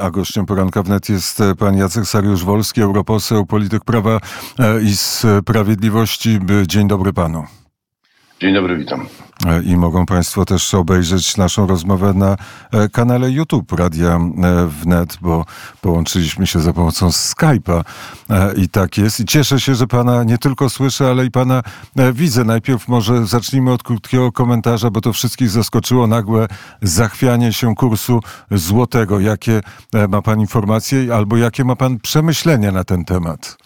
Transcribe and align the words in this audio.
A 0.00 0.10
gościem 0.10 0.46
poranka 0.46 0.82
wnet 0.82 1.08
jest 1.08 1.42
pan 1.58 1.76
Jacek 1.76 2.04
Sariusz-Wolski, 2.04 2.82
europoseł, 2.82 3.46
polityk 3.46 3.84
prawa 3.84 4.20
i 4.82 4.96
sprawiedliwości. 4.96 6.38
Dzień 6.66 6.88
dobry 6.88 7.12
panu. 7.12 7.44
Dzień 8.40 8.54
dobry, 8.54 8.76
witam. 8.76 9.06
I 9.64 9.76
mogą 9.76 10.06
Państwo 10.06 10.44
też 10.44 10.74
obejrzeć 10.74 11.36
naszą 11.36 11.66
rozmowę 11.66 12.12
na 12.14 12.36
e, 12.72 12.88
kanale 12.88 13.30
YouTube 13.30 13.72
Radia 13.72 14.08
e, 14.16 14.66
Wnet, 14.66 15.18
bo 15.20 15.44
połączyliśmy 15.80 16.46
się 16.46 16.60
za 16.60 16.72
pomocą 16.72 17.08
Skype'a 17.08 17.82
e, 18.30 18.54
i 18.54 18.68
tak 18.68 18.98
jest. 18.98 19.20
I 19.20 19.24
cieszę 19.24 19.60
się, 19.60 19.74
że 19.74 19.86
Pana 19.86 20.24
nie 20.24 20.38
tylko 20.38 20.70
słyszę, 20.70 21.06
ale 21.06 21.26
i 21.26 21.30
Pana 21.30 21.62
widzę. 22.12 22.44
Najpierw 22.44 22.88
może 22.88 23.26
zacznijmy 23.26 23.72
od 23.72 23.82
krótkiego 23.82 24.32
komentarza, 24.32 24.90
bo 24.90 25.00
to 25.00 25.12
wszystkich 25.12 25.50
zaskoczyło 25.50 26.06
nagłe 26.06 26.46
zachwianie 26.82 27.52
się 27.52 27.74
kursu 27.74 28.20
złotego. 28.50 29.20
Jakie 29.20 29.60
ma 30.08 30.22
Pan 30.22 30.40
informacje 30.40 31.14
albo 31.14 31.36
jakie 31.36 31.64
ma 31.64 31.76
Pan 31.76 32.00
przemyślenia 32.00 32.72
na 32.72 32.84
ten 32.84 33.04
temat? 33.04 33.56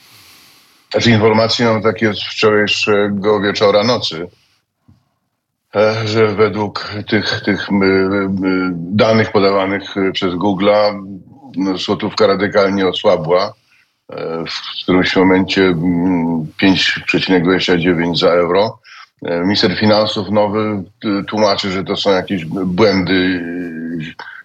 Znaczy 0.93 1.11
informacje 1.11 1.67
mam 1.67 1.83
takie 1.83 2.15
z 2.15 2.23
wczorajszego 2.23 3.41
wieczora, 3.41 3.85
nocy 3.85 4.27
E, 4.27 4.42
że 6.05 6.29
według 6.29 6.95
tych, 7.09 7.41
tych 7.45 7.69
danych 8.75 9.33
podawanych 9.33 9.97
e, 9.97 10.13
przez 10.13 10.35
Google'a 10.35 11.07
złotówka 11.77 12.27
radykalnie 12.27 12.89
osłabła. 12.89 13.53
E, 14.13 14.45
w 14.47 14.83
którymś 14.83 15.17
momencie 15.17 15.75
5,29 16.63 18.17
za 18.17 18.29
euro. 18.29 18.79
Minister 19.23 19.79
finansów 19.79 20.31
nowy 20.31 20.83
tłumaczy, 21.29 21.71
że 21.71 21.85
to 21.85 21.97
są 21.97 22.11
jakieś 22.11 22.45
błędy, 22.45 23.45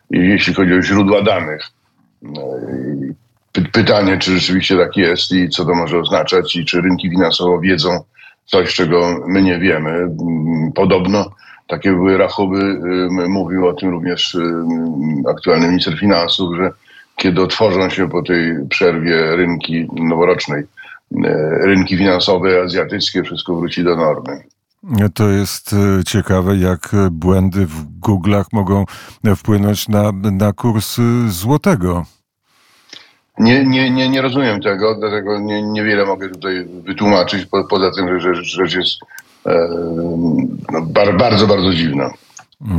jeśli 0.09 0.53
chodzi 0.53 0.73
o 0.73 0.81
źródła 0.81 1.21
danych. 1.21 1.61
Pytanie, 3.71 4.17
czy 4.17 4.31
rzeczywiście 4.31 4.77
tak 4.77 4.97
jest 4.97 5.31
i 5.31 5.49
co 5.49 5.65
to 5.65 5.75
może 5.75 5.99
oznaczać 5.99 6.55
i 6.55 6.65
czy 6.65 6.81
rynki 6.81 7.09
finansowe 7.09 7.61
wiedzą, 7.61 8.03
coś, 8.47 8.73
czego 8.75 9.15
my 9.27 9.41
nie 9.41 9.59
wiemy. 9.59 10.15
Podobno 10.75 11.31
takie 11.67 11.91
były 11.91 12.17
rachuby, 12.17 12.79
mówił 13.29 13.67
o 13.67 13.73
tym 13.73 13.89
również 13.89 14.37
aktualny 15.29 15.67
minister 15.67 15.99
finansów, 15.99 16.55
że 16.55 16.71
kiedy 17.15 17.41
otworzą 17.41 17.89
się 17.89 18.09
po 18.09 18.23
tej 18.23 18.55
przerwie 18.69 19.35
rynki 19.35 19.87
noworocznej, 19.93 20.63
rynki 21.61 21.97
finansowe 21.97 22.61
azjatyckie, 22.61 23.23
wszystko 23.23 23.55
wróci 23.55 23.83
do 23.83 23.95
normy. 23.95 24.43
To 25.13 25.29
jest 25.29 25.75
ciekawe, 26.05 26.57
jak 26.57 26.91
błędy 27.11 27.65
w 27.65 27.99
Google'ach 27.99 28.45
mogą 28.51 28.85
wpłynąć 29.35 29.87
na, 29.87 30.11
na 30.31 30.53
kurs 30.53 30.97
złotego. 31.27 32.05
Nie, 33.37 33.65
nie, 33.65 33.91
nie, 33.91 34.09
nie 34.09 34.21
rozumiem 34.21 34.61
tego, 34.61 34.95
dlatego 34.95 35.39
nie, 35.39 35.61
niewiele 35.61 36.05
mogę 36.05 36.29
tutaj 36.29 36.65
wytłumaczyć, 36.83 37.45
po, 37.45 37.63
poza 37.63 37.91
tym, 37.91 38.19
że 38.19 38.35
rzecz 38.35 38.75
jest 38.75 38.99
e, 39.45 39.69
no, 40.71 40.81
bar, 40.81 41.17
bardzo, 41.17 41.47
bardzo 41.47 41.73
dziwna. 41.73 42.09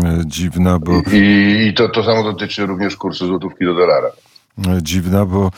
E, 0.04 0.22
dziwna, 0.26 0.78
bo... 0.78 1.02
I, 1.12 1.66
i 1.68 1.74
to, 1.74 1.88
to 1.88 2.04
samo 2.04 2.22
dotyczy 2.22 2.66
również 2.66 2.96
kursu 2.96 3.26
złotówki 3.26 3.64
do 3.64 3.74
dolara. 3.74 4.08
E, 4.68 4.82
dziwna, 4.82 5.24
bo 5.24 5.50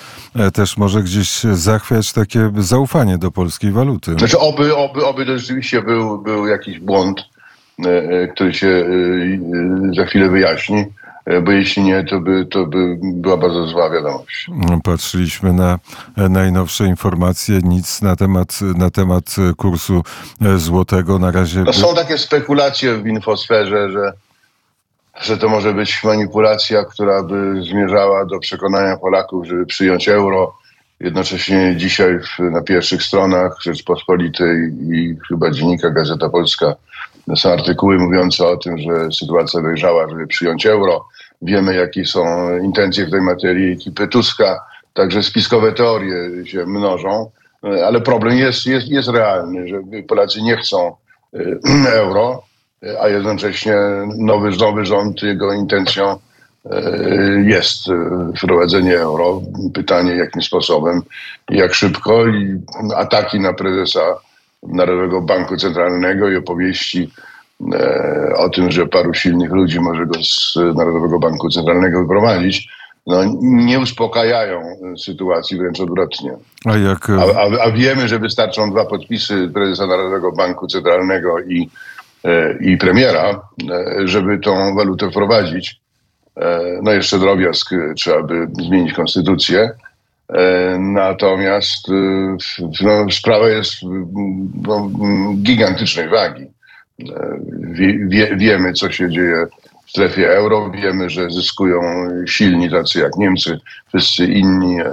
też 0.54 0.76
może 0.76 1.02
gdzieś 1.02 1.40
zachwiać 1.42 2.12
takie 2.12 2.52
zaufanie 2.58 3.18
do 3.18 3.30
polskiej 3.30 3.72
waluty. 3.72 4.12
Znaczy 4.12 4.38
oby, 4.38 4.76
oby, 4.76 5.06
oby 5.06 5.26
to 5.26 5.38
rzeczywiście 5.38 5.82
był, 5.82 6.18
był 6.18 6.46
jakiś 6.46 6.80
błąd, 6.80 7.20
który 8.34 8.54
się 8.54 8.86
za 9.96 10.04
chwilę 10.04 10.28
wyjaśni. 10.28 10.84
E, 11.31 11.41
bo 11.41 11.53
jeśli 11.53 11.83
nie, 11.83 12.05
to 12.05 12.20
by, 12.20 12.47
to 12.47 12.67
by 12.67 12.98
była 13.03 13.36
bardzo 13.36 13.67
zła 13.67 13.91
wiadomość. 13.91 14.47
Patrzyliśmy 14.84 15.53
na 15.53 15.78
najnowsze 16.17 16.86
informacje, 16.86 17.59
nic 17.62 18.03
na 18.03 18.17
temat, 18.17 18.59
na 18.61 18.91
temat 18.91 19.36
kursu 19.56 20.03
e, 20.42 20.58
złotego 20.58 21.19
na 21.19 21.31
razie. 21.31 21.61
No 21.61 21.73
są 21.73 21.95
takie 21.95 22.19
spekulacje 22.19 22.95
w 22.95 23.07
infosferze, 23.07 23.90
że, 23.90 24.13
że 25.20 25.39
to 25.39 25.48
może 25.48 25.74
być 25.74 26.05
manipulacja, 26.05 26.85
która 26.85 27.23
by 27.23 27.63
zmierzała 27.70 28.24
do 28.24 28.39
przekonania 28.39 28.96
Polaków, 28.96 29.46
żeby 29.46 29.67
przyjąć 29.67 30.08
euro. 30.08 30.55
Jednocześnie 31.01 31.74
dzisiaj 31.77 32.19
w, 32.19 32.39
na 32.39 32.63
pierwszych 32.63 33.02
stronach 33.02 33.57
Rzeczpospolitej 33.63 34.73
i 34.92 35.17
chyba 35.29 35.51
Dziennika 35.51 35.90
Gazeta 35.90 36.29
Polska 36.29 36.74
są 37.36 37.52
artykuły 37.52 37.98
mówiące 37.98 38.48
o 38.48 38.57
tym, 38.57 38.79
że 38.79 39.13
sytuacja 39.13 39.63
dojrzała, 39.63 40.08
żeby 40.08 40.27
przyjąć 40.27 40.67
euro. 40.67 41.08
Wiemy, 41.42 41.74
jakie 41.74 42.05
są 42.05 42.23
intencje 42.58 43.06
w 43.06 43.11
tej 43.11 43.20
materii 43.20 43.73
ekipy 43.73 44.08
Tuska, 44.08 44.61
także 44.95 45.23
spiskowe 45.23 45.73
teorie 45.73 46.46
się 46.46 46.67
mnożą, 46.67 47.30
ale 47.62 48.01
problem 48.01 48.39
jest, 48.39 48.67
jest, 48.67 48.89
jest 48.89 49.08
realny, 49.08 49.68
że 49.68 49.83
Polacy 50.08 50.42
nie 50.42 50.56
chcą 50.56 50.96
y, 51.34 51.61
euro, 52.02 52.42
a 53.01 53.08
jednocześnie 53.08 53.74
nowy, 54.18 54.51
nowy 54.51 54.84
rząd, 54.84 55.23
jego 55.23 55.52
intencją 55.52 56.17
jest 57.45 57.86
wprowadzenie 58.39 58.98
euro. 58.98 59.42
Pytanie, 59.74 60.12
jakim 60.12 60.42
sposobem, 60.42 61.02
jak 61.51 61.74
szybko 61.74 62.27
i 62.27 62.61
ataki 62.96 63.40
na 63.40 63.52
prezesa 63.52 64.01
Narodowego 64.62 65.20
Banku 65.20 65.57
Centralnego 65.57 66.30
i 66.30 66.36
opowieści 66.36 67.11
e, 67.18 67.30
o 68.36 68.48
tym, 68.48 68.70
że 68.70 68.86
paru 68.86 69.14
silnych 69.14 69.52
ludzi 69.52 69.80
może 69.80 70.06
go 70.06 70.14
z 70.22 70.56
Narodowego 70.76 71.18
Banku 71.18 71.48
Centralnego 71.50 72.00
wyprowadzić, 72.00 72.68
no, 73.06 73.16
nie 73.40 73.80
uspokajają 73.80 74.62
sytuacji, 74.98 75.58
wręcz 75.58 75.80
odwrotnie. 75.80 76.32
A, 76.64 76.76
jak... 76.76 77.10
a, 77.10 77.40
a, 77.40 77.64
a 77.64 77.70
wiemy, 77.70 78.08
że 78.08 78.18
wystarczą 78.18 78.70
dwa 78.70 78.84
podpisy 78.84 79.50
prezesa 79.54 79.86
Narodowego 79.86 80.32
Banku 80.32 80.66
Centralnego 80.66 81.40
i, 81.40 81.70
e, 82.24 82.58
i 82.60 82.76
premiera, 82.76 83.40
e, 83.70 84.08
żeby 84.08 84.38
tą 84.38 84.74
walutę 84.74 85.10
wprowadzić. 85.10 85.80
No 86.82 86.92
jeszcze 86.92 87.18
drobiazg, 87.18 87.70
trzeba 87.96 88.22
by 88.22 88.48
zmienić 88.62 88.92
konstytucję 88.92 89.70
E, 90.32 90.78
natomiast 90.78 91.88
e, 91.88 92.36
no, 92.82 93.10
sprawa 93.10 93.48
jest 93.48 93.72
no, 94.62 94.90
gigantycznej 95.34 96.08
wagi. 96.08 96.46
E, 97.16 97.38
wie, 97.61 97.98
wie, 98.08 98.36
wiemy, 98.36 98.72
co 98.72 98.90
się 98.90 99.11
dzieje 99.11 99.46
w 99.86 99.90
strefie 99.90 100.30
euro, 100.30 100.70
wiemy, 100.70 101.11
że 101.11 101.30
zyskują 101.30 101.80
silni 102.27 102.70
tacy 102.70 103.00
jak 103.00 103.16
Niemcy, 103.16 103.58
wszyscy 103.88 104.27
inni 104.27 104.80
e, 104.80 104.92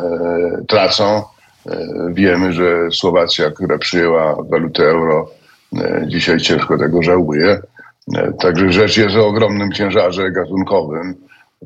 tracą. 0.67 1.23
E, 1.69 1.77
wiemy, 2.13 2.53
że 2.53 2.91
Słowacja, 2.91 3.51
która 3.51 3.77
przyjęła 3.77 4.43
walutę 4.43 4.83
euro, 4.83 5.29
e, 5.77 6.05
dzisiaj 6.07 6.37
ciężko 6.37 6.77
tego 6.77 7.03
żałuje. 7.03 7.59
Także 8.39 8.71
rzecz 8.71 8.97
jest 8.97 9.15
o 9.15 9.27
ogromnym 9.27 9.71
ciężarze 9.71 10.31
gatunkowym. 10.31 11.15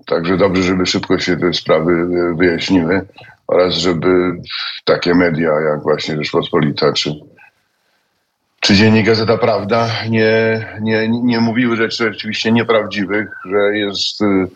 Także 0.05 0.37
dobrze, 0.37 0.63
żeby 0.63 0.85
szybko 0.85 1.19
się 1.19 1.37
te 1.37 1.53
sprawy 1.53 2.07
wyjaśniły 2.35 3.01
oraz 3.47 3.73
żeby 3.73 4.07
takie 4.85 5.15
media 5.15 5.51
jak 5.71 5.83
właśnie 5.83 6.15
Rzeczpospolita 6.15 6.93
czy, 6.93 7.13
czy 8.61 8.75
Dziennik 8.75 9.05
Gazeta 9.05 9.37
Prawda 9.37 9.89
nie, 10.09 10.65
nie, 10.81 11.09
nie 11.09 11.39
mówiły 11.39 11.77
rzeczy 11.77 12.03
rzeczywiście 12.03 12.51
nieprawdziwych, 12.51 13.29
że 13.45 13.77
jest 13.77 14.21
y, 14.21 14.47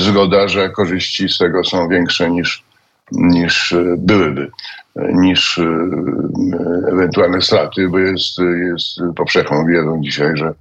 zgoda, 0.00 0.48
że 0.48 0.70
korzyści 0.70 1.28
z 1.28 1.38
tego 1.38 1.64
są 1.64 1.88
większe 1.88 2.30
niż, 2.30 2.64
niż 3.12 3.72
y, 3.72 3.94
byłyby, 3.98 4.50
niż 4.96 5.58
y, 5.58 5.68
ewentualne 6.92 7.42
straty, 7.42 7.88
bo 7.88 7.98
jest, 7.98 8.38
jest 8.38 9.14
powszechną 9.16 9.66
wiedzą 9.66 10.00
dzisiaj, 10.02 10.36
że, 10.36 10.52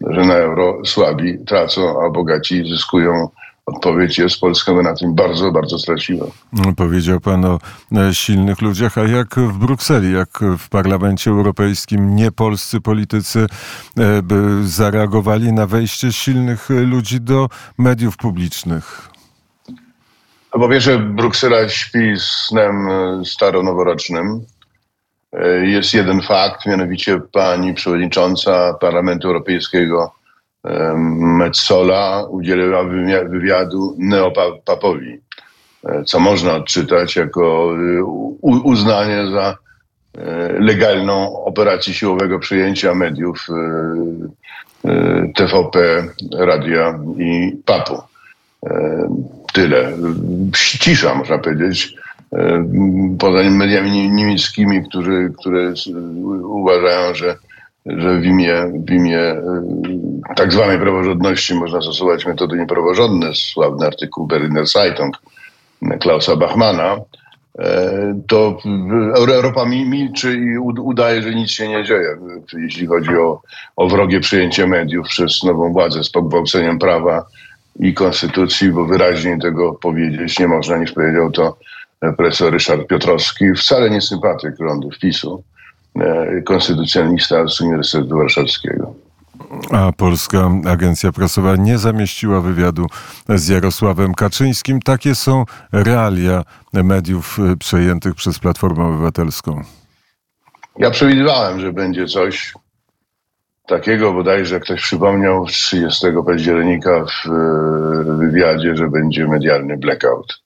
że 0.00 0.24
na 0.24 0.34
euro 0.34 0.80
słabi 0.84 1.38
tracą, 1.38 2.02
a 2.02 2.10
bogaci 2.10 2.70
zyskują 2.70 3.28
Odpowiedź 3.74 4.18
jest, 4.18 4.40
Polska 4.40 4.74
by 4.74 4.82
na 4.82 4.94
tym 4.94 5.14
bardzo, 5.14 5.52
bardzo 5.52 5.78
straciła. 5.78 6.26
Powiedział 6.76 7.20
pan 7.20 7.44
o 7.44 7.58
e, 7.96 8.14
silnych 8.14 8.60
ludziach, 8.60 8.98
a 8.98 9.04
jak 9.04 9.34
w 9.34 9.58
Brukseli, 9.58 10.12
jak 10.12 10.28
w 10.58 10.68
Parlamencie 10.68 11.30
Europejskim 11.30 12.16
nie 12.16 12.32
polscy 12.32 12.80
politycy 12.80 13.46
e, 13.96 14.22
by 14.22 14.68
zareagowali 14.68 15.52
na 15.52 15.66
wejście 15.66 16.12
silnych 16.12 16.68
ludzi 16.70 17.20
do 17.20 17.48
mediów 17.78 18.16
publicznych? 18.16 19.08
No 20.54 20.60
po 20.60 20.68
pierwsze, 20.68 20.98
Bruksela 20.98 21.68
śpi 21.68 22.14
snem 22.18 22.88
e, 22.88 23.24
staro-noworocznym. 23.24 24.40
Jest 25.62 25.94
jeden 25.94 26.22
fakt, 26.22 26.66
mianowicie 26.66 27.20
pani 27.32 27.74
przewodnicząca 27.74 28.74
Parlamentu 28.80 29.28
Europejskiego 29.28 30.19
Metzola 31.38 32.26
udzieliła 32.30 32.84
wywiadu 33.30 33.96
neopapowi, 33.98 35.20
e, 35.84 36.04
co 36.04 36.20
można 36.20 36.54
odczytać 36.54 37.16
jako 37.16 37.74
y, 37.78 38.02
uznanie 38.42 39.30
za 39.30 39.56
e, 40.18 40.52
legalną 40.52 41.44
operację 41.44 41.94
siłowego 41.94 42.38
przyjęcia 42.38 42.94
mediów 42.94 43.46
e, 44.84 45.32
TVP, 45.34 46.04
Radia 46.38 46.98
i 47.18 47.56
Papu. 47.66 48.02
Tyle. 49.52 49.92
Cisza, 50.54 51.14
można 51.14 51.38
powiedzieć. 51.38 51.94
Poza 53.18 53.50
mediami 53.50 54.10
niemieckimi, 54.10 54.88
którzy, 54.88 55.32
które 55.38 55.72
uważają, 56.42 57.14
że, 57.14 57.36
że 57.86 58.20
w 58.20 58.24
imię, 58.24 58.54
w 58.86 58.90
imię 58.90 59.42
tak 60.36 60.52
zwanej 60.52 60.78
praworządności 60.78 61.54
można 61.54 61.82
stosować 61.82 62.26
metody 62.26 62.58
niepraworządne. 62.58 63.34
Sławny 63.34 63.86
artykuł 63.86 64.26
Berliner 64.26 64.66
Zeitung 64.66 65.16
Klausa 66.00 66.36
Bachmana 66.36 66.96
E, 67.58 68.20
to 68.28 68.58
Europa 69.28 69.64
milczy 69.64 70.32
i 70.32 70.58
udaje, 70.58 71.22
że 71.22 71.34
nic 71.34 71.50
się 71.50 71.68
nie 71.68 71.84
dzieje, 71.84 72.16
jeśli 72.52 72.86
chodzi 72.86 73.16
o, 73.16 73.42
o 73.76 73.88
wrogie 73.88 74.20
przyjęcie 74.20 74.66
mediów 74.66 75.08
przez 75.08 75.42
nową 75.42 75.72
władzę 75.72 76.04
z 76.04 76.10
pogwałceniem 76.10 76.78
prawa 76.78 77.26
i 77.80 77.94
konstytucji, 77.94 78.72
bo 78.72 78.86
wyraźniej 78.86 79.38
tego 79.38 79.72
powiedzieć 79.72 80.38
nie 80.38 80.48
można, 80.48 80.76
niż 80.76 80.92
powiedział 80.92 81.30
to 81.30 81.56
profesor 82.16 82.52
Ryszard 82.52 82.86
Piotrowski, 82.86 83.44
wcale 83.54 83.90
nie 83.90 84.00
sympatyk 84.00 84.54
rządów 84.60 84.98
PiSu, 84.98 85.42
e, 85.42 85.49
konstytucjonalista 86.44 87.46
z 87.46 87.60
Uniwersytetu 87.60 88.16
Warszawskiego 88.16 88.94
a 89.70 89.92
Polska 89.92 90.50
Agencja 90.66 91.12
Prasowa 91.12 91.56
nie 91.56 91.78
zamieściła 91.78 92.40
wywiadu 92.40 92.86
z 93.28 93.48
Jarosławem 93.48 94.14
Kaczyńskim. 94.14 94.80
Takie 94.80 95.14
są 95.14 95.44
realia 95.72 96.42
mediów 96.72 97.38
y, 97.38 97.56
przejętych 97.56 98.14
przez 98.14 98.38
Platformę 98.38 98.84
Obywatelską. 98.84 99.62
Ja 100.78 100.90
przewidywałem, 100.90 101.60
że 101.60 101.72
będzie 101.72 102.06
coś 102.06 102.54
takiego, 103.66 104.12
bodajże 104.12 104.60
ktoś 104.60 104.82
przypomniał 104.82 105.46
30 105.46 106.06
października 106.26 107.04
w 107.04 107.26
y, 107.26 108.16
wywiadzie, 108.16 108.76
że 108.76 108.88
będzie 108.88 109.28
medialny 109.28 109.76
blackout. 109.76 110.42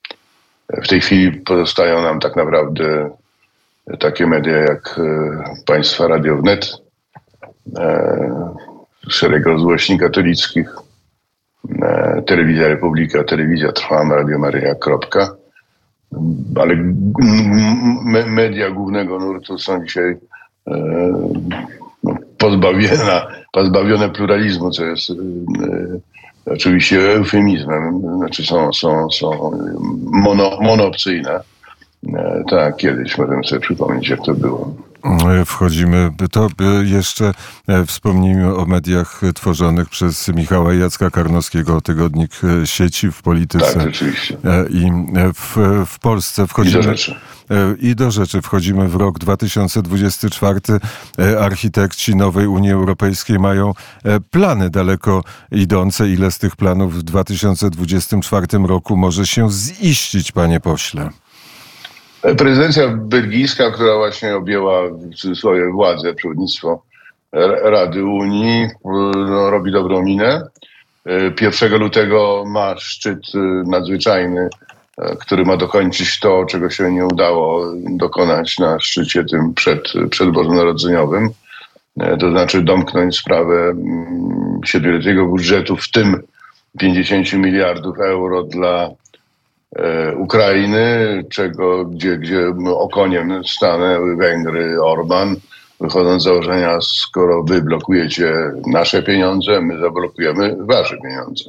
W 0.83 0.87
tej 0.87 1.01
chwili 1.01 1.31
pozostają 1.31 2.01
nam 2.01 2.19
tak 2.19 2.35
naprawdę 2.35 3.09
takie 3.99 4.27
media 4.27 4.57
jak 4.57 4.99
y, 4.99 5.65
państwa 5.65 6.07
Radio 6.07 6.37
Wnet, 6.37 6.85
szereg 9.09 9.45
rozgłośni 9.45 9.99
katolickich, 9.99 10.75
e, 11.81 12.21
Telewizja 12.27 12.67
Republika, 12.67 13.23
Telewizja 13.23 13.71
Trwam, 13.71 14.11
Radio 14.11 14.39
Maryja, 14.39 14.75
kropka. 14.75 15.35
Ale 16.55 16.75
media 18.25 18.69
głównego 18.69 19.19
nurtu 19.19 19.57
są 19.57 19.85
dzisiaj 19.85 20.17
e, 20.67 20.73
no, 22.03 22.15
pozbawione, 22.37 23.21
pozbawione 23.51 24.09
pluralizmu, 24.09 24.71
co 24.71 24.85
jest 24.85 25.09
e, 25.09 25.13
oczywiście 26.45 27.11
eufemizmem. 27.11 28.01
Znaczy 28.17 28.45
są, 28.45 28.73
są, 28.73 29.09
są 29.09 29.51
mono, 30.11 30.57
monopcyjne. 30.61 31.39
Tak, 32.49 32.77
kiedyś 32.77 33.17
możemy 33.17 33.43
sobie 33.43 33.61
przypomnieć, 33.61 34.09
jak 34.09 34.19
to 34.25 34.33
było. 34.33 34.75
Wchodzimy, 35.45 36.11
to 36.31 36.47
jeszcze 36.83 37.31
e, 37.67 37.85
wspomnijmy 37.85 38.55
o 38.55 38.65
mediach 38.65 39.21
tworzonych 39.35 39.89
przez 39.89 40.27
Michała 40.27 40.73
Jacka 40.73 41.09
Karnowskiego, 41.09 41.81
tygodnik 41.81 42.31
e, 42.43 42.67
sieci 42.67 43.11
w 43.11 43.21
polityce. 43.21 43.73
Tak, 43.73 43.81
rzeczywiście. 43.81 44.37
E, 44.45 44.65
I 44.69 44.91
w, 45.33 45.57
w 45.85 45.99
Polsce 45.99 46.47
wchodzimy... 46.47 46.79
I 46.79 46.83
do 46.83 46.89
rzeczy. 46.89 47.15
I 47.79 47.95
do 47.95 48.11
rzeczy 48.11 48.41
wchodzimy 48.41 48.87
w 48.87 48.95
rok 48.95 49.19
2024. 49.19 50.59
Architekci 51.39 52.15
nowej 52.15 52.47
Unii 52.47 52.71
Europejskiej 52.71 53.39
mają 53.39 53.73
plany 54.31 54.69
daleko 54.69 55.23
idące. 55.51 56.09
Ile 56.09 56.31
z 56.31 56.39
tych 56.39 56.55
planów 56.55 56.95
w 56.95 57.03
2024 57.03 58.47
roku 58.67 58.97
może 58.97 59.27
się 59.27 59.49
ziścić, 59.51 60.31
panie 60.31 60.59
pośle? 60.59 61.09
Prezydencja 62.33 62.87
belgijska, 62.87 63.71
która 63.71 63.95
właśnie 63.95 64.35
objęła 64.35 64.81
swoje 65.35 65.71
władzę, 65.71 66.13
przewodnictwo 66.13 66.83
Rady 67.63 68.05
Unii, 68.05 68.67
no, 69.15 69.49
robi 69.49 69.71
dobrą 69.71 70.03
minę. 70.03 70.47
1 71.41 71.79
lutego 71.79 72.43
ma 72.47 72.77
szczyt 72.77 73.19
nadzwyczajny, 73.67 74.49
który 75.19 75.45
ma 75.45 75.57
dokończyć 75.57 76.19
to, 76.19 76.45
czego 76.45 76.69
się 76.69 76.91
nie 76.91 77.05
udało 77.05 77.73
dokonać 77.75 78.59
na 78.59 78.79
szczycie 78.79 79.25
tym 79.25 79.53
przed, 79.53 79.93
przed 80.09 80.29
Bożonarodzeniowym. 80.29 81.29
To 82.19 82.31
znaczy 82.31 82.61
domknąć 82.61 83.17
sprawę 83.17 83.55
mm, 83.55 84.59
siedmioletniego 84.65 85.25
budżetu, 85.25 85.77
w 85.77 85.91
tym 85.91 86.21
50 86.79 87.33
miliardów 87.33 87.99
euro 87.99 88.43
dla 88.43 88.89
E, 88.89 89.04
Ukrainy, 90.17 91.23
czego, 91.29 91.85
gdzie, 91.85 92.17
gdzie 92.17 92.53
okoniem 92.67 93.43
stanęły 93.45 94.15
Węgry, 94.15 94.81
Orban, 94.83 95.35
wychodząc 95.79 96.21
z 96.21 96.25
założenia, 96.25 96.77
skoro 96.81 97.43
wy 97.43 97.61
blokujecie 97.61 98.33
nasze 98.67 99.03
pieniądze, 99.03 99.61
my 99.61 99.79
zablokujemy 99.79 100.55
wasze 100.59 100.97
pieniądze. 100.97 101.43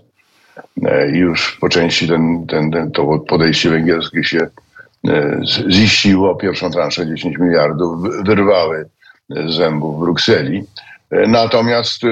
E, 0.82 1.10
I 1.10 1.18
już 1.18 1.58
po 1.60 1.68
części 1.68 2.08
ten, 2.08 2.46
ten, 2.46 2.70
ten, 2.70 2.90
to 2.90 3.18
podejście 3.18 3.70
węgierskie 3.70 4.24
się 4.24 4.46
e, 5.08 5.40
ziściło. 5.70 6.34
Pierwszą 6.36 6.70
transzę 6.70 7.06
10 7.06 7.38
miliardów 7.38 8.02
wyrwały 8.24 8.88
z 9.30 9.56
zębów 9.56 10.00
Brukseli. 10.00 10.64
Natomiast 11.10 12.02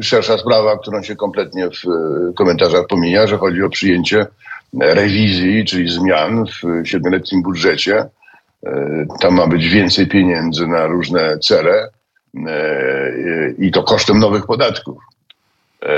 szersza 0.00 0.38
sprawa, 0.38 0.78
którą 0.78 1.02
się 1.02 1.16
kompletnie 1.16 1.68
w 1.68 1.82
komentarzach 2.34 2.86
pomija, 2.86 3.26
że 3.26 3.38
chodzi 3.38 3.62
o 3.62 3.68
przyjęcie 3.68 4.26
rewizji, 4.80 5.64
czyli 5.64 5.88
zmian 5.88 6.44
w 6.46 6.88
siedmioletnim 6.88 7.42
budżecie. 7.42 8.04
E, 8.66 9.06
tam 9.20 9.34
ma 9.34 9.46
być 9.46 9.68
więcej 9.68 10.06
pieniędzy 10.06 10.66
na 10.66 10.86
różne 10.86 11.38
cele 11.38 11.88
e, 12.46 13.50
i 13.58 13.70
to 13.70 13.82
kosztem 13.82 14.18
nowych 14.18 14.46
podatków. 14.46 15.02
E, 15.82 15.94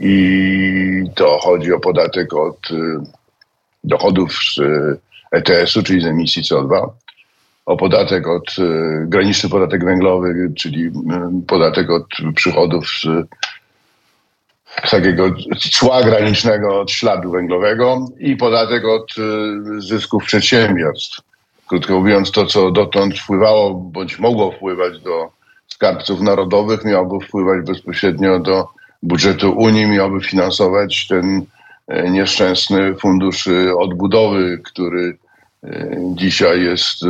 I 0.00 1.04
to 1.14 1.38
chodzi 1.38 1.72
o 1.72 1.80
podatek 1.80 2.34
od 2.34 2.68
dochodów 3.84 4.32
z 4.32 4.60
ETS-u, 5.32 5.82
czyli 5.82 6.00
z 6.00 6.06
emisji 6.06 6.42
CO2, 6.42 6.88
o 7.66 7.76
podatek 7.76 8.28
od 8.28 8.56
graniczny 9.00 9.50
podatek 9.50 9.84
węglowy, 9.84 10.52
czyli 10.56 10.90
podatek 11.46 11.90
od 11.90 12.06
przychodów 12.34 12.88
z 12.88 13.06
takiego 14.90 15.30
cła 15.70 16.02
granicznego 16.02 16.80
od 16.80 16.90
śladu 16.90 17.30
węglowego 17.30 18.06
i 18.18 18.36
podatek 18.36 18.84
od 18.84 19.18
y, 19.18 19.80
zysków 19.80 20.24
przedsiębiorstw. 20.24 21.20
Krótko 21.68 21.98
mówiąc, 21.98 22.30
to 22.30 22.46
co 22.46 22.70
dotąd 22.70 23.18
wpływało 23.18 23.74
bądź 23.74 24.18
mogło 24.18 24.52
wpływać 24.52 25.00
do 25.00 25.30
skarbców 25.68 26.20
narodowych, 26.20 26.84
miałoby 26.84 27.26
wpływać 27.26 27.66
bezpośrednio 27.66 28.38
do 28.38 28.68
budżetu 29.02 29.52
Unii, 29.52 29.86
miałoby 29.86 30.20
finansować 30.20 31.06
ten 31.08 31.42
e, 31.88 32.10
nieszczęsny 32.10 32.94
fundusz 32.94 33.46
y, 33.46 33.76
odbudowy, 33.78 34.60
który 34.64 35.18
dzisiaj 36.14 36.62
jest 36.62 37.02
y, 37.02 37.06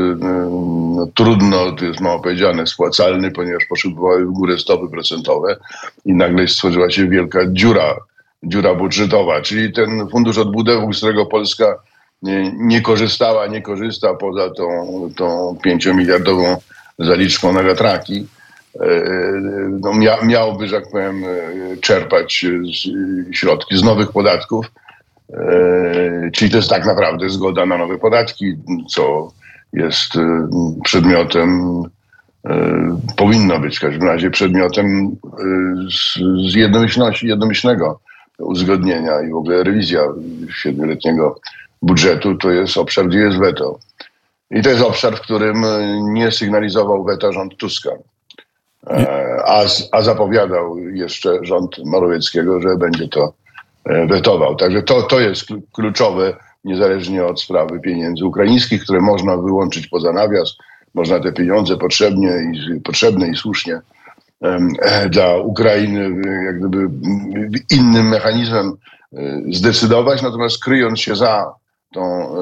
no, 0.96 1.06
trudno, 1.14 1.72
to 1.72 1.84
jest 1.84 2.00
mało 2.00 2.20
powiedziane, 2.20 2.66
spłacalny, 2.66 3.30
ponieważ 3.30 3.64
poszybowały 3.68 4.26
w 4.26 4.30
górę 4.30 4.58
stopy 4.58 4.88
procentowe 4.90 5.56
i 6.04 6.14
nagle 6.14 6.48
stworzyła 6.48 6.90
się 6.90 7.08
wielka 7.08 7.40
dziura, 7.52 7.96
dziura 8.42 8.74
budżetowa. 8.74 9.40
Czyli 9.40 9.72
ten 9.72 10.08
fundusz 10.08 10.38
odbudowy, 10.38 10.94
z 10.94 10.96
którego 10.96 11.26
Polska 11.26 11.78
nie, 12.22 12.52
nie 12.52 12.80
korzystała, 12.80 13.46
nie 13.46 13.62
korzysta 13.62 14.14
poza 14.14 14.50
tą, 14.50 14.64
tą 15.16 15.58
pięciomiliardową 15.62 16.56
zaliczką 16.98 17.52
na 17.52 17.62
wiatraki, 17.62 18.26
e, 18.80 19.02
no, 19.80 19.94
mia, 19.94 20.16
miałby, 20.22 20.68
że 20.68 20.80
tak 20.80 20.90
powiem, 20.90 21.24
czerpać 21.80 22.46
środki 23.32 23.76
z 23.76 23.82
nowych 23.82 24.12
podatków, 24.12 24.70
czyli 26.32 26.50
to 26.50 26.56
jest 26.56 26.70
tak 26.70 26.87
naprawdę 26.87 27.30
zgoda 27.30 27.66
na 27.66 27.78
nowe 27.78 27.99
podatki, 27.99 28.56
co 28.90 29.32
jest 29.73 30.16
e, 30.16 30.49
przedmiotem, 30.85 31.82
e, 32.44 33.00
powinno 33.16 33.61
być 33.61 33.78
w 33.78 33.80
każdym 33.80 34.08
razie 34.08 34.30
przedmiotem 34.30 35.16
z 36.50 36.54
jednomyślności, 36.54 37.26
jednomyślnego 37.26 38.00
uzgodnienia 38.38 39.20
i 39.20 39.30
w 39.30 39.37
ogóle 39.37 39.64
rewizja 39.64 40.00
siedmioletniego 40.62 41.40
budżetu 41.82 42.35
to 42.35 42.50
jest 42.50 42.76
obszar, 42.76 43.08
gdzie 43.08 43.18
jest 43.18 43.38
weto. 43.38 43.78
I 44.50 44.62
to 44.62 44.70
jest 44.70 44.82
obszar, 44.82 45.16
w 45.16 45.20
którym 45.20 45.64
nie 46.00 46.32
sygnalizował 46.32 47.04
weta 47.04 47.32
rząd 47.32 47.56
Tuska. 47.56 47.90
A, 49.47 49.64
a 49.92 50.02
zapowiadał 50.02 50.78
jeszcze 50.78 51.38
rząd 51.42 51.76
Morawieckiego, 51.85 52.61
że 52.61 52.76
będzie 52.76 53.08
to 53.08 53.32
E, 53.37 53.38
wetował. 54.09 54.57
Także 54.57 54.83
to, 54.83 55.02
to 55.02 55.21
jest 55.21 55.49
kluczowe, 55.73 56.37
niezależnie 56.64 57.25
od 57.25 57.40
sprawy 57.40 57.80
pieniędzy 57.80 58.25
ukraińskich, 58.25 58.83
które 58.83 59.00
można 59.00 59.37
wyłączyć 59.37 59.87
poza 59.87 60.12
nawias. 60.12 60.57
Można 60.95 61.21
te 61.21 61.33
pieniądze 61.33 61.76
potrzebnie 61.76 62.30
i, 62.30 62.80
potrzebne 62.80 63.28
i 63.28 63.37
słusznie 63.37 63.80
e, 64.42 65.09
dla 65.09 65.37
Ukrainy 65.37 66.11
jak 66.45 66.59
gdyby 66.59 66.88
innym 67.71 68.09
mechanizmem 68.09 68.73
zdecydować, 69.52 70.23
natomiast 70.23 70.64
kryjąc 70.64 71.00
się 71.00 71.16
za 71.16 71.52
tą 71.92 72.35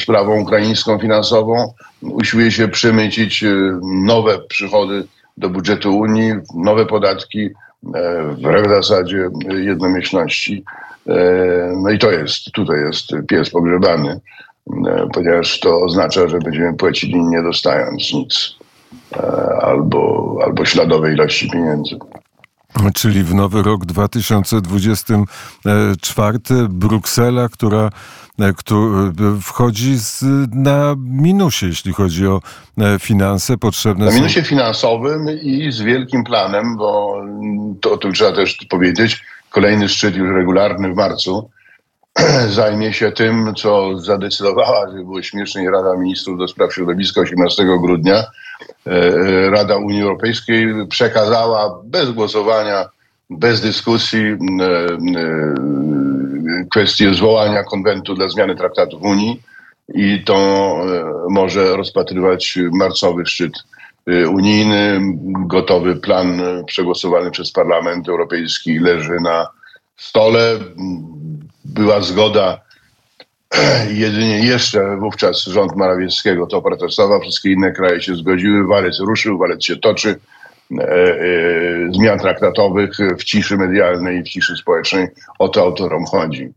sprawą 0.00 0.40
ukraińską 0.40 0.98
finansową, 0.98 1.74
usiłuje 2.02 2.50
się 2.50 2.68
przemycić 2.68 3.44
nowe 3.82 4.38
przychody 4.38 5.04
do 5.36 5.50
budżetu 5.50 5.98
Unii, 5.98 6.32
nowe 6.54 6.86
podatki, 6.86 7.50
wbrew 8.30 8.68
zasadzie 8.68 9.28
jednomyślności. 9.48 10.64
No 11.76 11.90
i 11.90 11.98
to 11.98 12.10
jest, 12.10 12.52
tutaj 12.52 12.80
jest 12.80 13.10
pies 13.28 13.50
pogrzebany, 13.50 14.20
ponieważ 15.12 15.60
to 15.60 15.80
oznacza, 15.80 16.28
że 16.28 16.38
będziemy 16.38 16.74
płacili 16.74 17.20
nie 17.20 17.42
dostając 17.42 18.12
nic 18.12 18.54
albo, 19.60 20.34
albo 20.44 20.64
śladowej 20.64 21.14
ilości 21.14 21.50
pieniędzy. 21.50 21.98
Czyli 22.94 23.24
w 23.24 23.34
nowy 23.34 23.62
rok 23.62 23.86
2024 23.86 26.38
Bruksela, 26.68 27.48
która, 27.48 27.90
która 28.56 29.12
wchodzi 29.42 29.98
z, 29.98 30.24
na 30.52 30.94
minusie, 30.98 31.66
jeśli 31.66 31.92
chodzi 31.92 32.26
o 32.26 32.40
finanse 33.00 33.58
potrzebne. 33.58 34.06
Na 34.06 34.12
minusie 34.12 34.40
są... 34.40 34.46
finansowym 34.46 35.26
i 35.42 35.72
z 35.72 35.80
wielkim 35.80 36.24
planem, 36.24 36.76
bo 36.76 37.22
to, 37.80 37.96
to 37.96 38.12
trzeba 38.12 38.32
też 38.32 38.58
powiedzieć, 38.70 39.24
kolejny 39.50 39.88
szczyt 39.88 40.16
już 40.16 40.30
regularny 40.30 40.92
w 40.92 40.96
marcu 40.96 41.50
zajmie 42.48 42.92
się 42.92 43.12
tym, 43.12 43.54
co 43.54 43.98
zadecydowała, 43.98 44.90
że 44.90 44.96
było 44.96 45.22
śmiesznie, 45.22 45.70
Rada 45.70 45.96
Ministrów 45.96 46.38
do 46.38 46.48
Spraw 46.48 46.74
Środowiska 46.74 47.20
18 47.20 47.64
grudnia. 47.64 48.16
E, 48.16 48.90
e, 48.90 49.50
Rada 49.50 49.76
Unii 49.76 50.02
Europejskiej 50.02 50.66
przekazała 50.90 51.80
bez 51.84 52.10
głosowania, 52.10 52.88
bez 53.30 53.60
dyskusji 53.60 54.24
e, 54.24 54.36
kwestię 56.70 57.14
zwołania 57.14 57.64
konwentu 57.64 58.14
dla 58.14 58.28
zmiany 58.28 58.56
traktatów 58.56 59.02
Unii 59.02 59.42
i 59.94 60.22
to 60.24 60.76
może 61.30 61.76
rozpatrywać 61.76 62.58
marcowy 62.72 63.26
szczyt 63.26 63.52
unijny. 64.30 65.00
Gotowy 65.46 65.96
plan 65.96 66.42
przegłosowany 66.66 67.30
przez 67.30 67.52
Parlament 67.52 68.08
Europejski 68.08 68.78
leży 68.78 69.16
na 69.22 69.46
stole 69.96 70.58
była 71.68 72.00
zgoda 72.00 72.60
jedynie 74.04 74.38
jeszcze 74.38 74.96
wówczas 74.96 75.44
rząd 75.44 75.76
Morawieckiego 75.76 76.46
to 76.46 76.62
protestował, 76.62 77.20
wszystkie 77.20 77.52
inne 77.52 77.72
kraje 77.72 78.02
się 78.02 78.14
zgodziły, 78.14 78.66
walec 78.66 79.00
ruszył, 79.00 79.38
walec 79.38 79.64
się 79.64 79.76
toczy. 79.76 80.20
E, 80.78 80.84
e, 80.84 81.92
zmian 81.92 82.18
traktatowych 82.18 82.90
w 83.18 83.24
ciszy 83.24 83.56
medialnej 83.56 84.18
i 84.18 84.22
w 84.22 84.28
ciszy 84.28 84.56
społecznej. 84.56 85.08
O 85.38 85.48
to 85.48 85.60
autorom 85.60 86.04
chodzi. 86.04 86.52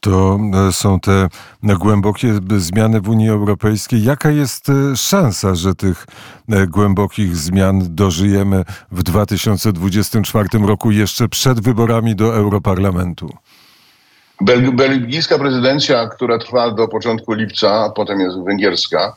To 0.00 0.38
e, 0.68 0.72
są 0.72 1.00
te 1.00 1.28
głębokie 1.62 2.40
zmiany 2.56 3.00
w 3.00 3.08
Unii 3.08 3.28
Europejskiej. 3.28 4.04
Jaka 4.04 4.30
jest 4.30 4.66
szansa, 4.96 5.54
że 5.54 5.74
tych 5.74 6.06
głębokich 6.68 7.36
zmian 7.36 7.94
dożyjemy 7.94 8.64
w 8.92 9.02
2024 9.02 10.48
roku 10.66 10.90
jeszcze 10.90 11.28
przed 11.28 11.60
wyborami 11.60 12.16
do 12.16 12.36
Europarlamentu? 12.36 13.28
Belgijska 14.72 15.38
prezydencja, 15.38 16.08
która 16.08 16.38
trwa 16.38 16.70
do 16.70 16.88
początku 16.88 17.32
lipca, 17.32 17.84
a 17.84 17.90
potem 17.90 18.20
jest 18.20 18.44
węgierska, 18.44 19.16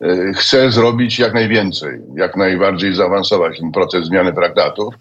e, 0.00 0.32
chce 0.32 0.72
zrobić 0.72 1.18
jak 1.18 1.34
najwięcej, 1.34 2.00
jak 2.16 2.36
najbardziej 2.36 2.94
zaawansować 2.94 3.60
ten 3.60 3.72
proces 3.72 4.06
zmiany 4.06 4.32
traktatów, 4.32 4.94
e, 4.94 4.98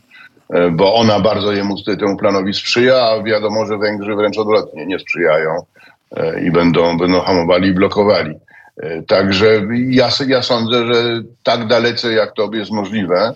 bo 0.71 0.95
ona 0.95 1.19
bardzo 1.19 1.51
jemu 1.51 1.75
temu 1.83 2.17
planowi 2.17 2.53
sprzyja, 2.53 2.95
a 2.95 3.23
wiadomo, 3.23 3.65
że 3.65 3.77
Węgrzy 3.77 4.15
wręcz 4.15 4.37
odwrotnie 4.37 4.85
nie 4.85 4.99
sprzyjają 4.99 5.51
e, 6.17 6.43
i 6.43 6.51
będą, 6.51 6.97
będą 6.97 7.21
hamowali 7.21 7.69
i 7.69 7.73
blokowali. 7.73 8.35
Także 9.07 9.61
ja, 9.89 10.09
ja 10.27 10.41
sądzę, 10.41 10.93
że 10.93 11.21
tak 11.43 11.67
dalece 11.67 12.13
jak 12.13 12.33
to 12.33 12.49
jest 12.53 12.71
możliwe, 12.71 13.33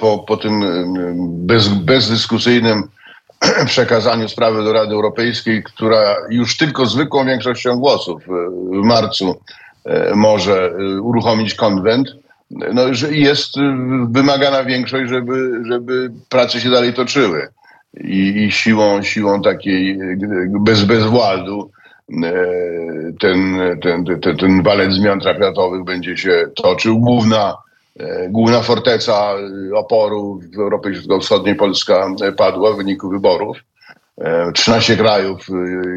po, 0.00 0.18
po 0.18 0.36
tym 0.36 0.64
bez, 1.46 1.68
bezdyskusyjnym 1.68 2.82
przekazaniu 3.66 4.28
sprawy 4.28 4.64
do 4.64 4.72
Rady 4.72 4.94
Europejskiej, 4.94 5.62
która 5.62 6.16
już 6.30 6.56
tylko 6.56 6.86
zwykłą 6.86 7.26
większością 7.26 7.76
głosów 7.76 8.22
e, 8.22 8.32
w 8.50 8.84
marcu 8.84 9.40
e, 9.84 10.14
może 10.14 10.70
e, 10.70 11.00
uruchomić 11.00 11.54
konwent, 11.54 12.08
no, 12.50 12.82
jest 13.10 13.54
wymagana 14.08 14.64
większość, 14.64 15.10
żeby, 15.10 15.62
żeby 15.70 16.10
prace 16.28 16.60
się 16.60 16.70
dalej 16.70 16.94
toczyły. 16.94 17.48
I, 18.00 18.44
i 18.44 18.52
siłą, 18.52 19.02
siłą 19.02 19.42
takiej 19.42 19.98
bez, 20.60 20.84
bezwładu 20.84 21.70
ten, 23.20 23.58
ten, 23.82 24.04
ten, 24.22 24.36
ten 24.36 24.62
walec 24.62 24.92
zmian 24.92 25.20
traktatowych 25.20 25.84
będzie 25.84 26.16
się 26.16 26.44
toczył. 26.54 26.98
Główna 26.98 27.56
E, 28.00 28.28
główna 28.28 28.62
forteca 28.62 29.12
e, 29.12 29.76
oporu 29.76 30.40
w 30.54 30.58
Europie 30.58 30.94
Środkowo-Wschodniej 30.94 31.54
Polska 31.54 32.06
e, 32.22 32.32
padła 32.32 32.72
w 32.72 32.76
wyniku 32.76 33.08
wyborów. 33.08 33.56
13 34.54 34.96
krajów 34.96 35.46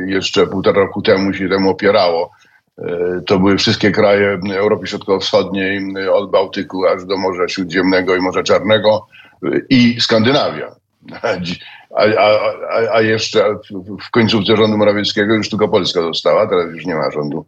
jeszcze 0.08 0.48
półtora 0.48 0.82
roku 0.82 1.01
temu 1.01 1.34
się 1.34 1.50
temu 1.50 1.70
opierało. 1.70 2.32
To 3.25 3.39
były 3.39 3.57
wszystkie 3.57 3.91
kraje 3.91 4.39
Europy 4.55 4.88
Środkowo-Wschodniej, 4.88 5.81
od 6.10 6.31
Bałtyku 6.31 6.86
aż 6.86 7.05
do 7.05 7.17
Morza 7.17 7.48
Śródziemnego 7.48 8.15
i 8.15 8.22
Morza 8.22 8.43
Czarnego 8.43 9.07
i 9.69 10.01
Skandynawia. 10.01 10.75
A, 11.96 12.03
a, 12.03 12.96
a 12.96 13.01
jeszcze 13.01 13.55
w 14.07 14.12
końcówce 14.12 14.57
rządu 14.57 14.77
Morawieckiego 14.77 15.34
już 15.34 15.50
tylko 15.50 15.67
Polska 15.67 16.01
została, 16.01 16.48
teraz 16.48 16.72
już 16.72 16.86
nie 16.86 16.96
ma 16.96 17.12
rządu 17.12 17.46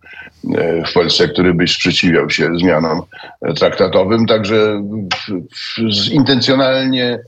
e, 0.57 0.85
w 0.85 0.93
Polsce, 0.93 1.27
który 1.27 1.53
by 1.53 1.67
sprzeciwiał 1.67 2.29
się 2.29 2.49
zmianom 2.55 3.01
e, 3.41 3.53
traktatowym, 3.53 4.25
także 4.25 4.83
z 5.91 6.09
intencjonalnie 6.09 7.19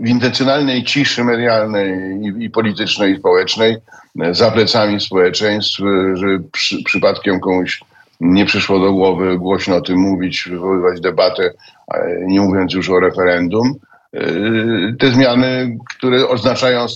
w 0.00 0.08
intencjonalnej 0.08 0.84
ciszy 0.84 1.24
medialnej 1.24 1.92
i, 2.22 2.44
i, 2.44 2.50
politycznej 2.50 3.12
i 3.12 3.18
społecznej 3.18 3.76
e, 4.20 4.34
za 4.34 4.50
plecami 4.50 5.00
społeczeństw, 5.00 5.78
że 6.14 6.26
przy, 6.52 6.84
przypadkiem 6.84 7.40
komuś 7.40 7.80
nie 8.20 8.46
przyszło 8.46 8.80
do 8.80 8.92
głowy 8.92 9.38
głośno 9.38 9.76
o 9.76 9.80
tym 9.80 9.98
mówić, 9.98 10.48
wywoływać 10.50 11.00
debatę, 11.00 11.50
nie 12.26 12.40
mówiąc 12.40 12.72
już 12.72 12.90
o 12.90 13.00
referendum, 13.00 13.78
Yy, 14.12 14.96
te 14.98 15.10
zmiany, 15.10 15.78
które 15.98 16.28
oznaczają 16.28 16.86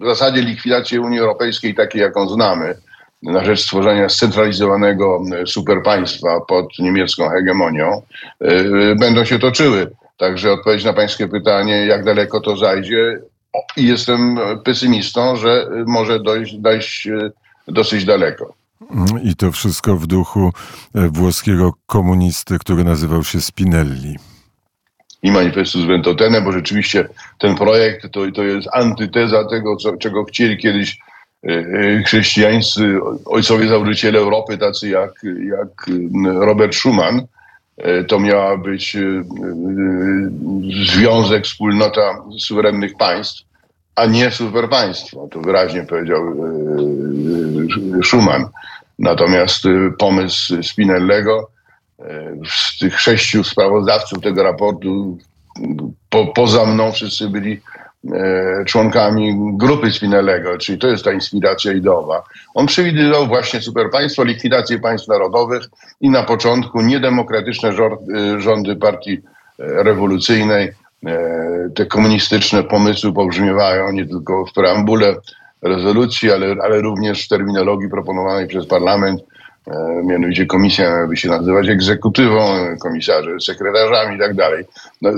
w 0.00 0.04
zasadzie 0.04 0.42
likwidację 0.42 1.00
Unii 1.00 1.18
Europejskiej 1.18 1.74
takiej, 1.74 2.02
jaką 2.02 2.28
znamy, 2.28 2.74
na 3.22 3.44
rzecz 3.44 3.60
stworzenia 3.60 4.08
scentralizowanego 4.08 5.22
superpaństwa 5.46 6.40
pod 6.40 6.78
niemiecką 6.78 7.28
hegemonią, 7.28 8.02
będą 9.00 9.24
się 9.24 9.38
toczyły. 9.38 9.90
Także 10.18 10.52
odpowiedź 10.52 10.84
na 10.84 10.92
pańskie 10.92 11.28
pytanie, 11.28 11.86
jak 11.86 12.04
daleko 12.04 12.40
to 12.40 12.56
zajdzie, 12.56 13.20
jestem 13.76 14.38
pesymistą, 14.64 15.36
że 15.36 15.68
może 15.86 16.20
dojść, 16.20 16.56
dojść 16.56 17.06
yy, 17.06 17.32
dosyć 17.68 18.04
daleko. 18.04 18.54
I 19.22 19.36
to 19.36 19.52
wszystko 19.52 19.96
w 19.96 20.06
duchu 20.06 20.52
włoskiego 20.94 21.72
komunisty, 21.86 22.58
który 22.58 22.84
nazywał 22.84 23.24
się 23.24 23.40
Spinelli 23.40 24.16
i 25.22 25.30
manifestu 25.30 25.82
z 25.82 25.84
Ventotene, 25.84 26.40
bo 26.40 26.52
rzeczywiście 26.52 27.08
ten 27.38 27.54
projekt 27.54 28.12
to, 28.12 28.30
to 28.34 28.42
jest 28.42 28.68
antyteza 28.72 29.44
tego, 29.44 29.76
co, 29.76 29.96
czego 29.96 30.24
chcieli 30.24 30.58
kiedyś 30.58 30.98
e, 31.44 31.50
e, 31.50 32.02
chrześcijańscy 32.02 32.98
ojcowie 33.26 33.68
założyciele 33.68 34.18
Europy, 34.18 34.58
tacy 34.58 34.88
jak, 34.88 35.10
jak 35.48 35.86
Robert 36.24 36.74
Schuman. 36.74 37.26
E, 37.78 38.04
to 38.04 38.18
miała 38.18 38.56
być 38.56 38.96
związek, 40.92 41.44
wspólnota 41.44 42.22
suwerennych 42.38 42.96
państw, 42.96 43.42
a 43.96 44.06
nie 44.06 44.30
superpaństwo. 44.30 45.28
To 45.30 45.40
wyraźnie 45.40 45.82
powiedział 45.82 46.34
Schuman. 48.04 48.46
Natomiast 48.98 49.64
pomysł 49.98 50.62
Spinellego 50.62 51.50
z 52.48 52.78
tych 52.78 53.00
sześciu 53.00 53.44
sprawozdawców 53.44 54.22
tego 54.22 54.42
raportu, 54.42 55.18
po, 56.10 56.26
poza 56.26 56.66
mną 56.66 56.92
wszyscy 56.92 57.28
byli 57.28 57.52
e, 57.52 57.77
członkami 58.66 59.34
grupy 59.56 59.92
Spinellego, 59.92 60.58
czyli 60.58 60.78
to 60.78 60.88
jest 60.88 61.04
ta 61.04 61.12
inspiracja 61.12 61.72
ideowa. 61.72 62.22
On 62.54 62.66
przewidywał 62.66 63.26
właśnie 63.26 63.60
superpaństwo, 63.60 64.24
likwidację 64.24 64.78
państw 64.78 65.08
narodowych 65.08 65.62
i 66.00 66.10
na 66.10 66.22
początku 66.22 66.80
niedemokratyczne 66.80 67.68
e, 67.68 68.40
rządy 68.40 68.76
partii 68.76 69.12
e, 69.12 69.18
rewolucyjnej. 69.58 70.72
Te 71.74 71.86
komunistyczne 71.86 72.64
pomysły 72.64 73.12
pobrzmiewają 73.12 73.92
nie 73.92 74.06
tylko 74.06 74.46
w 74.46 74.52
preambule 74.52 75.14
rezolucji, 75.62 76.32
ale, 76.32 76.56
ale 76.62 76.80
również 76.80 77.24
w 77.24 77.28
terminologii 77.28 77.90
proponowanej 77.90 78.46
przez 78.46 78.66
parlament 78.66 79.20
E, 79.20 79.37
mianowicie 80.04 80.46
komisja 80.46 80.90
miałaby 80.90 81.16
się 81.16 81.28
nazywać 81.28 81.68
egzekutywą, 81.68 82.54
komisarze 82.80 83.30
sekretarzami 83.40 84.16
i 84.16 84.18
tak 84.18 84.34
dalej. 84.34 84.64
No, 85.02 85.10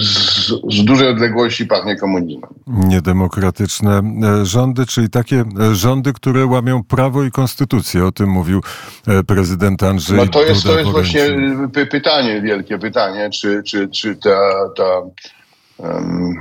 z, 0.00 0.46
z 0.48 0.84
dużej 0.84 1.08
odległości 1.08 1.66
pachnie 1.66 1.96
komunizmem. 1.96 2.50
Niedemokratyczne 2.66 4.02
e, 4.40 4.46
rządy, 4.46 4.86
czyli 4.86 5.10
takie 5.10 5.44
e, 5.60 5.74
rządy, 5.74 6.12
które 6.12 6.46
łamią 6.46 6.84
prawo 6.84 7.24
i 7.24 7.30
konstytucję. 7.30 8.04
O 8.04 8.12
tym 8.12 8.28
mówił 8.28 8.60
prezydent 9.26 9.82
Andrzej 9.82 10.16
No 10.16 10.26
to 10.26 10.42
jest, 10.42 10.62
Duda 10.62 10.74
to 10.74 10.80
jest 10.80 10.90
właśnie 10.90 11.20
py 11.72 11.86
pytanie, 11.86 12.42
wielkie 12.42 12.78
pytanie, 12.78 13.30
czy, 13.30 13.62
czy, 13.62 13.88
czy 13.88 14.16
ta, 14.16 14.40
ta, 14.76 15.00
um, 15.78 16.34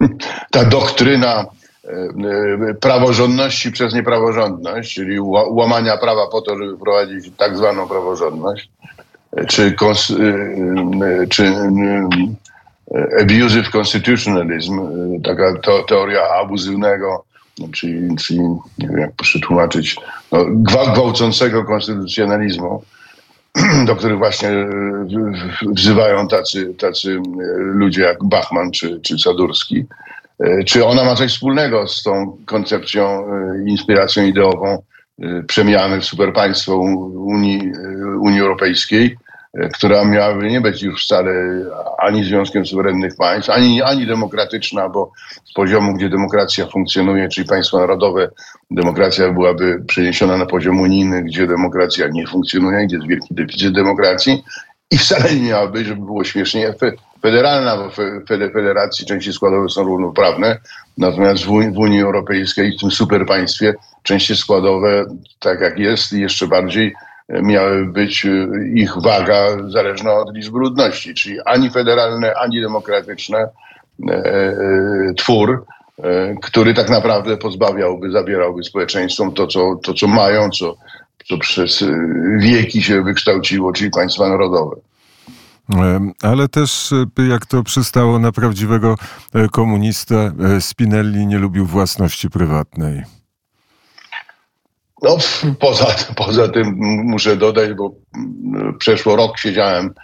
ta 0.52 0.64
doktryna 0.64 1.44
E, 1.44 1.59
praworządności 2.80 3.72
przez 3.72 3.94
niepraworządność, 3.94 4.94
czyli 4.94 5.20
łamania 5.50 5.96
prawa 5.96 6.26
po 6.26 6.40
to, 6.40 6.58
żeby 6.58 6.76
wprowadzić 6.76 7.32
tak 7.36 7.56
zwaną 7.56 7.88
praworządność, 7.88 8.70
e, 9.36 9.44
czy, 9.44 9.62
e, 9.62 11.26
czy 11.26 11.52
abusive 13.20 13.70
constitutionalism, 13.70 14.80
taka 15.24 15.54
teoria 15.88 16.20
abuzywnego, 16.42 17.24
czyli, 17.72 18.16
czyli 18.16 18.40
nie 18.78 18.88
wiem 18.88 18.98
jak 18.98 19.12
przetłumaczyć, 19.12 19.96
no, 20.32 20.44
gwałcącego 20.48 21.64
konstytucjonalizmu, 21.64 22.82
do 23.86 23.96
których 23.96 24.18
właśnie 24.18 24.50
wzywają 25.62 26.28
tacy, 26.28 26.74
tacy 26.74 27.18
ludzie 27.56 28.02
jak 28.02 28.24
Bachman 28.24 28.70
czy, 28.70 29.00
czy 29.00 29.18
Sadurski. 29.18 29.84
E, 30.44 30.64
czy 30.64 30.86
ona 30.86 31.04
ma 31.04 31.14
coś 31.14 31.32
wspólnego 31.32 31.88
z 31.88 32.02
tą 32.02 32.36
koncepcją, 32.46 33.04
e, 33.04 33.64
inspiracją 33.66 34.24
ideową 34.24 34.82
e, 35.22 35.42
przemiany 35.42 36.00
w 36.00 36.04
superpaństwo 36.04 36.76
Unii, 36.76 37.72
Unii 38.20 38.40
Europejskiej, 38.40 39.16
która 39.74 40.04
miałaby 40.04 40.50
nie 40.50 40.60
być 40.60 40.82
już 40.82 41.04
wcale 41.04 41.32
ani 41.98 42.24
Związkiem 42.24 42.66
Suwerennych 42.66 43.16
Państw, 43.16 43.50
ani, 43.50 43.82
ani 43.82 44.06
demokratyczna, 44.06 44.88
bo 44.88 45.12
z 45.44 45.52
poziomu, 45.52 45.94
gdzie 45.94 46.08
demokracja 46.08 46.66
funkcjonuje, 46.66 47.28
czyli 47.28 47.48
państwo 47.48 47.78
narodowe, 47.78 48.30
demokracja 48.70 49.32
byłaby 49.32 49.82
przeniesiona 49.86 50.36
na 50.36 50.46
poziom 50.46 50.80
unijny, 50.80 51.22
gdzie 51.22 51.46
demokracja 51.46 52.08
nie 52.08 52.26
funkcjonuje, 52.26 52.86
gdzie 52.86 52.96
jest 52.96 53.08
wielki 53.08 53.34
deficyt 53.34 53.74
demokracji 53.74 54.44
i 54.90 54.98
wcale 54.98 55.34
nie 55.34 55.48
miałaby 55.48 55.72
być, 55.72 55.86
żeby 55.86 56.04
było 56.04 56.24
śmiesznie, 56.24 56.74
federalna, 57.22 57.76
bo 57.76 57.90
w 57.90 58.26
federacji 58.52 59.06
części 59.06 59.32
składowe 59.32 59.68
są 59.68 59.82
równoprawne, 59.82 60.58
natomiast 60.98 61.44
w 61.44 61.78
Unii 61.78 62.02
Europejskiej, 62.02 62.72
w 62.72 62.80
tym 62.80 62.90
superpaństwie, 62.90 63.74
części 64.02 64.36
składowe, 64.36 65.04
tak 65.38 65.60
jak 65.60 65.78
jest, 65.78 66.12
jeszcze 66.12 66.46
bardziej 66.46 66.94
e, 67.28 67.42
miały 67.42 67.86
być 67.86 68.26
e, 68.26 68.48
ich 68.74 68.92
waga 69.02 69.46
zależna 69.68 70.12
od 70.12 70.34
liczby 70.34 70.58
ludności, 70.58 71.14
czyli 71.14 71.40
ani 71.44 71.70
federalne, 71.70 72.34
ani 72.34 72.60
demokratyczne 72.60 73.48
e, 74.08 74.54
twór, 75.16 75.64
który 76.42 76.74
tak 76.74 76.90
naprawdę 76.90 77.36
pozbawiałby, 77.36 78.10
zabierałby 78.10 78.64
społeczeństwom 78.64 79.32
to, 79.32 79.46
co, 79.46 79.76
to, 79.82 79.94
co 79.94 80.06
mają, 80.06 80.50
co, 80.50 80.76
co 81.30 81.38
przez 81.38 81.84
wieki 82.38 82.82
się 82.82 83.02
wykształciło, 83.02 83.72
czyli 83.72 83.90
państwa 83.90 84.28
narodowe. 84.28 84.76
Ale 86.22 86.48
też, 86.48 86.92
e, 86.92 87.26
jak 87.28 87.46
to 87.46 87.62
przystało 87.62 88.18
na 88.18 88.32
prawdziwego 88.32 88.96
e, 89.34 89.48
komunistę, 89.48 90.32
e, 90.56 90.60
Spinelli 90.60 91.26
nie 91.26 91.38
lubił 91.38 91.66
własności 91.66 92.30
prywatnej. 92.30 93.02
No, 95.02 95.16
poza, 95.60 95.86
poza 96.16 96.48
tym 96.48 96.74
muszę 97.04 97.36
dodać, 97.36 97.74
bo 97.74 97.94
przeszło 98.78 99.16
rok 99.16 99.38
siedziałem, 99.38 99.94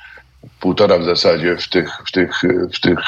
półtora 0.60 0.98
w 0.98 1.04
zasadzie, 1.04 1.56
w 1.56 1.68
tych, 1.68 1.90
w 2.06 2.12
tych, 2.12 2.42
w 2.74 2.80
tych 2.80 2.98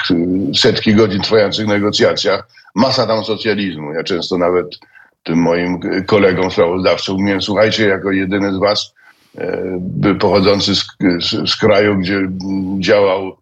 setki 0.56 0.94
godzin 0.94 1.22
trwających 1.22 1.66
negocjacjach. 1.66 2.48
Masa 2.74 3.06
tam 3.06 3.24
socjalizmu. 3.24 3.92
Ja 3.92 4.04
często 4.04 4.38
nawet 4.38 4.78
tym 5.28 5.38
moim 5.38 5.80
kolegom 6.06 6.50
sprawozdawcom 6.50 7.16
mówiłem, 7.16 7.42
słuchajcie, 7.42 7.88
jako 7.88 8.12
jedyny 8.12 8.52
z 8.52 8.58
was 8.58 8.94
E, 9.38 10.14
pochodzący 10.14 10.74
z, 10.74 10.86
z, 11.20 11.50
z, 11.50 11.56
kraju, 11.56 11.96
gdzie 11.96 12.28
działał 12.78 13.36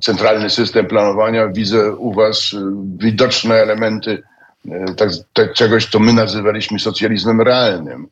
centralny 0.00 0.50
system 0.50 0.86
planowania, 0.86 1.48
widzę 1.48 1.92
u 1.92 2.12
Was 2.12 2.56
widoczne 2.98 3.54
elementy 3.54 4.22
e, 4.70 4.94
tak, 4.94 5.10
tak, 5.32 5.52
czegoś, 5.52 5.86
co 5.86 5.98
my 5.98 6.12
nazywaliśmy 6.12 6.78
socjalizmem 6.78 7.40
realnym. 7.40 8.08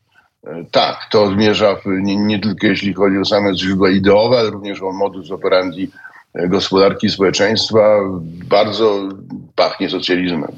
E, 0.46 0.64
tak, 0.70 0.96
to 1.10 1.30
zmierza 1.30 1.76
nie, 1.86 2.16
nie, 2.16 2.40
tylko 2.40 2.66
jeśli 2.66 2.94
chodzi 2.94 3.18
o 3.18 3.24
same 3.24 3.56
źródła 3.56 3.90
ideowe, 3.90 4.38
ale 4.38 4.50
również 4.50 4.82
o 4.82 4.92
modus 4.92 5.30
operandi 5.30 5.90
gospodarki 6.48 7.10
społeczeństwa. 7.10 7.98
Bardzo 8.48 9.08
pachnie 9.54 9.90
socjalizmem. 9.90 10.52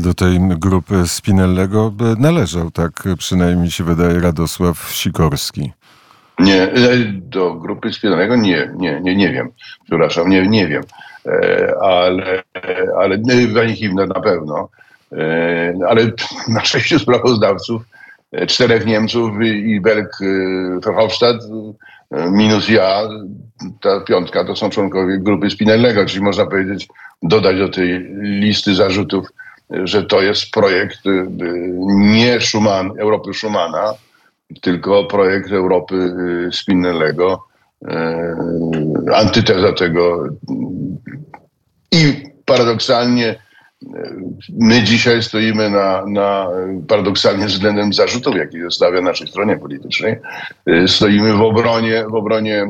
Do 0.00 0.14
tej 0.14 0.38
grupy 0.40 1.08
Spinellego 1.08 1.92
należał, 2.18 2.70
tak 2.70 3.04
przynajmniej 3.18 3.70
się 3.70 3.84
wydaje, 3.84 4.20
Radosław 4.20 4.90
Sikorski. 4.92 5.72
Nie, 6.38 6.62
e, 6.62 6.96
do 7.12 7.54
grupy 7.54 7.92
Spinellego 7.92 8.36
nie, 8.36 8.70
nie, 8.76 9.00
nie, 9.00 9.16
nie 9.16 9.32
wiem. 9.32 9.48
Przepraszam, 9.84 10.28
nie, 10.28 10.48
nie 10.48 10.68
wiem. 10.68 10.82
E, 11.26 11.74
ale, 11.82 12.42
ale 12.98 13.18
Pani 13.54 13.76
Himner 13.76 14.08
na 14.08 14.20
pewno. 14.20 14.68
E, 15.12 15.74
ale 15.88 16.02
na 16.48 16.64
sześciu 16.64 16.98
sprawozdawców, 16.98 17.82
czterech 18.46 18.86
Niemców 18.86 19.32
i 19.42 19.80
Berg 19.80 20.18
Verhofstadt 20.84 21.42
minus 22.10 22.68
ja, 22.68 23.02
ta 23.80 24.00
piątka 24.00 24.44
to 24.44 24.56
są 24.56 24.70
członkowie 24.70 25.18
grupy 25.18 25.50
Spinellego, 25.50 26.06
czyli 26.06 26.22
można 26.22 26.46
powiedzieć, 26.46 26.88
dodać 27.22 27.58
do 27.58 27.68
tej 27.68 28.06
listy 28.20 28.74
zarzutów 28.74 29.28
że 29.70 30.02
to 30.02 30.22
jest 30.22 30.50
projekt 30.50 31.06
y, 31.06 31.10
y, 31.10 31.26
nie 31.88 32.38
Europy 32.98 33.34
Schumana, 33.34 33.94
tylko 34.60 35.04
projekt 35.04 35.52
Europy 35.52 35.94
y, 36.48 36.52
Spinellego, 36.52 37.44
antyteza 39.14 39.72
tego. 39.72 40.28
I 41.92 42.22
paradoksalnie 42.44 43.42
my 44.58 44.82
dzisiaj 44.82 45.22
stoimy 45.22 45.70
na, 45.70 46.06
na 46.06 46.48
paradoksalnie 46.88 47.46
względem 47.46 47.92
zarzutów, 47.92 48.36
jakie 48.36 48.62
zostawia 48.62 49.00
naszej 49.00 49.28
stronie 49.28 49.56
politycznej, 49.56 50.16
stoimy 50.86 51.32
w 51.32 51.40
obronie, 51.42 52.04
w 52.10 52.14
obronie 52.14 52.66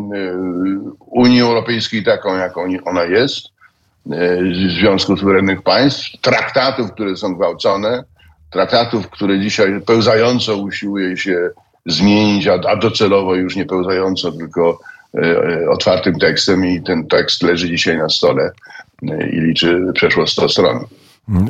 Unii 1.01 1.41
Europejskiej 1.41 2.05
taką, 2.05 2.37
jaką 2.37 2.67
ona 2.85 3.05
jest, 3.05 3.49
Związku 4.79 5.17
Suwerennych 5.17 5.63
Państw, 5.63 6.21
traktatów, 6.21 6.93
które 6.93 7.17
są 7.17 7.35
gwałcone, 7.35 8.05
traktatów, 8.51 9.11
które 9.11 9.41
dzisiaj 9.41 9.81
pełzająco 9.87 10.57
usiłuje 10.57 11.17
się 11.17 11.51
zmienić, 11.87 12.47
a, 12.47 12.55
a 12.69 12.77
docelowo 12.77 13.35
już 13.35 13.57
nie 13.57 13.67
pełzająco, 13.67 14.33
tylko 14.33 14.81
e, 15.15 15.21
e, 15.21 15.71
otwartym 15.71 16.19
tekstem 16.19 16.67
i 16.67 16.83
ten 16.83 17.07
tekst 17.07 17.43
leży 17.43 17.69
dzisiaj 17.69 17.99
na 17.99 18.09
stole 18.09 18.51
i 19.33 19.41
liczy 19.41 19.87
przeszło 19.95 20.27
100 20.27 20.49
stron 20.49 20.85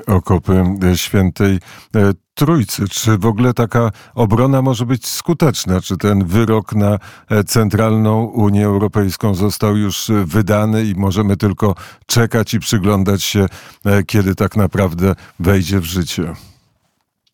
okopy 0.06 0.64
świętej 0.94 1.58
e, 1.96 2.12
Trójcy. 2.34 2.88
Czy 2.88 3.18
w 3.18 3.26
ogóle 3.26 3.54
taka 3.54 3.90
obrona 4.14 4.62
może 4.62 4.86
być 4.86 5.06
skuteczna? 5.06 5.80
Czy 5.80 5.96
ten 5.96 6.24
wyrok 6.24 6.74
na 6.74 6.98
e, 7.30 7.44
Centralną 7.44 8.24
Unię 8.24 8.66
Europejską 8.66 9.34
został 9.34 9.76
już 9.76 10.10
wydany 10.24 10.84
i 10.84 10.94
możemy 10.94 11.36
tylko 11.36 11.74
czekać 12.06 12.54
i 12.54 12.60
przyglądać 12.60 13.22
się, 13.22 13.46
e, 13.86 14.02
kiedy 14.02 14.34
tak 14.34 14.56
naprawdę 14.56 15.14
wejdzie 15.40 15.80
w 15.80 15.84
życie? 15.84 16.32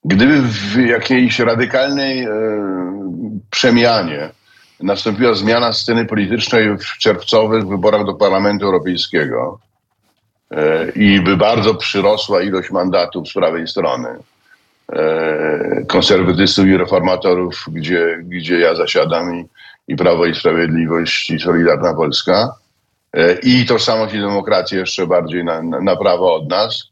Gdyby 0.04 0.42
w 0.42 0.76
jakiejś 0.76 1.38
radykalnej 1.38 2.24
e, 2.24 2.30
przemianie 3.50 4.30
nastąpiła 4.80 5.34
zmiana 5.34 5.72
sceny 5.72 6.04
politycznej 6.04 6.78
w 6.78 6.98
czerwcowych 6.98 7.68
wyborach 7.68 8.06
do 8.06 8.14
Parlamentu 8.14 8.64
Europejskiego, 8.64 9.58
E, 9.58 9.73
i 10.94 11.20
by 11.20 11.36
bardzo 11.36 11.74
przyrosła 11.74 12.42
ilość 12.42 12.70
mandatów 12.70 13.28
z 13.28 13.32
prawej 13.32 13.68
strony 13.68 14.08
e, 14.92 15.84
konserwatystów 15.88 16.66
i 16.66 16.76
reformatorów, 16.76 17.64
gdzie, 17.72 18.18
gdzie 18.22 18.58
ja 18.58 18.74
zasiadam 18.74 19.36
i, 19.36 19.44
i 19.88 19.96
Prawo 19.96 20.26
i 20.26 20.34
Sprawiedliwość 20.34 21.30
i 21.30 21.40
Solidarna 21.40 21.94
Polska 21.94 22.54
e, 23.12 23.32
i 23.42 23.66
tożsamość 23.66 24.14
i 24.14 24.20
demokrację 24.20 24.78
jeszcze 24.78 25.06
bardziej 25.06 25.44
na, 25.44 25.62
na, 25.62 25.96
prawo 25.96 26.34
od 26.34 26.50
nas, 26.50 26.82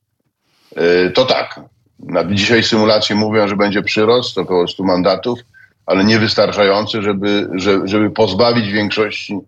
to 1.15 1.25
tak. 1.25 1.61
Na 1.99 2.25
dzisiaj 2.25 2.63
symulacje 2.63 3.17
mówią, 3.17 3.49
że 3.49 3.57
będzie 3.57 3.83
przyrost 3.83 4.39
około 4.39 4.69
100 4.69 4.85
mandatów, 4.85 5.39
ale 5.87 6.05
niewystarczający, 6.05 7.03
żeby, 7.03 7.49
żeby 7.85 8.11
pozbawić 8.11 8.73
większości 8.73 9.39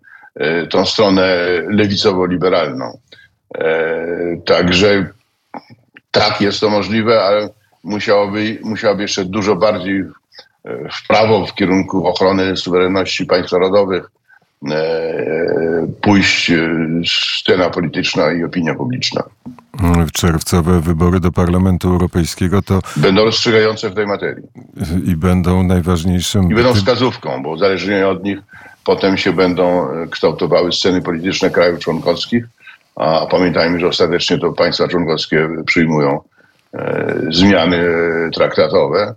tą 0.70 0.86
stronę 0.86 1.36
lewicowo-liberalną. 1.68 2.98
E, 3.58 4.36
także 4.46 5.06
tak 6.10 6.40
jest 6.40 6.60
to 6.60 6.70
możliwe, 6.70 7.22
ale 7.22 7.48
musiałoby, 7.84 8.58
musiałaby 8.62 9.02
jeszcze 9.02 9.24
dużo 9.24 9.56
bardziej 9.56 10.04
w 10.92 11.06
prawo, 11.08 11.46
w 11.46 11.54
kierunku 11.54 12.06
ochrony 12.06 12.56
suwerenności 12.56 13.26
państw 13.26 13.52
narodowych, 13.52 14.10
pójść 16.00 16.52
scena 17.38 17.70
polityczna 17.70 18.32
i 18.32 18.44
opinia 18.44 18.74
publiczna. 18.74 19.22
Czerwcowe 20.12 20.80
wybory 20.80 21.20
do 21.20 21.32
Parlamentu 21.32 21.88
Europejskiego 21.88 22.62
to. 22.62 22.80
Będą 22.96 23.24
rozstrzygające 23.24 23.90
w 23.90 23.94
tej 23.94 24.06
materii. 24.06 24.44
I 25.06 25.16
będą 25.16 25.62
najważniejszym. 25.62 26.50
I 26.50 26.54
będą 26.54 26.74
wskazówką, 26.74 27.42
bo 27.42 27.50
uzależnienie 27.50 28.08
od 28.08 28.24
nich 28.24 28.38
potem 28.84 29.16
się 29.16 29.32
będą 29.32 29.86
kształtowały 30.10 30.72
sceny 30.72 31.02
polityczne 31.02 31.50
krajów 31.50 31.80
członkowskich. 31.80 32.44
A 32.96 33.26
pamiętajmy, 33.26 33.80
że 33.80 33.86
ostatecznie 33.86 34.38
to 34.38 34.52
państwa 34.52 34.88
członkowskie 34.88 35.48
przyjmują 35.66 36.20
e, 36.74 37.14
zmiany 37.30 37.80
traktatowe. 38.34 39.14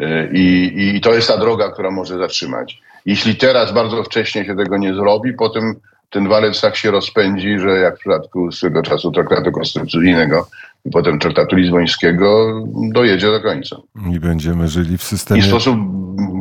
E, 0.00 0.28
I, 0.32 0.96
I 0.96 1.00
to 1.00 1.14
jest 1.14 1.28
ta 1.28 1.36
droga, 1.36 1.70
która 1.70 1.90
może 1.90 2.18
zatrzymać. 2.18 2.82
Jeśli 3.06 3.36
teraz 3.36 3.72
bardzo 3.72 4.02
wcześnie 4.02 4.44
się 4.44 4.56
tego 4.56 4.78
nie 4.78 4.94
zrobi, 4.94 5.32
potem 5.32 5.74
ten 6.10 6.28
walec 6.28 6.60
tak 6.60 6.76
się 6.76 6.90
rozpędzi, 6.90 7.58
że 7.58 7.70
jak 7.70 7.96
w 7.96 7.98
przypadku 7.98 8.52
swego 8.52 8.82
czasu 8.82 9.10
traktatu 9.10 9.52
konstytucyjnego 9.52 10.48
i 10.84 10.90
potem 10.90 11.18
traktatu 11.18 11.56
lizbońskiego 11.56 12.60
dojedzie 12.92 13.26
do 13.26 13.40
końca. 13.40 13.76
I 14.12 14.20
będziemy 14.20 14.68
żyli 14.68 14.98
w 14.98 15.02
systemie... 15.02 15.40
I 15.40 15.42
w 15.42 15.46
sposób 15.46 15.76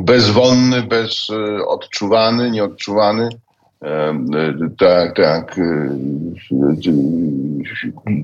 bezwolny, 0.03 0.83
bezodczuwany, 0.83 2.51
nieodczuwany, 2.51 3.29
tak, 4.77 5.15
tak, 5.15 5.59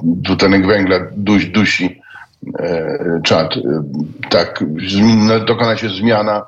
dwutlenek 0.04 0.67
węgla 0.67 1.00
dusi, 1.12 1.52
dusi 1.52 2.02
czad. 3.24 3.54
Tak, 4.30 4.63
dokona 5.48 5.78
się 5.78 5.89
zmiana 5.89 6.43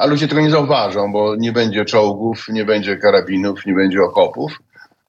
a 0.00 0.06
ludzie 0.06 0.28
tego 0.28 0.40
nie 0.40 0.50
zauważą, 0.50 1.12
bo 1.12 1.36
nie 1.36 1.52
będzie 1.52 1.84
czołgów, 1.84 2.48
nie 2.48 2.64
będzie 2.64 2.96
karabinów, 2.96 3.66
nie 3.66 3.74
będzie 3.74 4.02
okopów. 4.02 4.58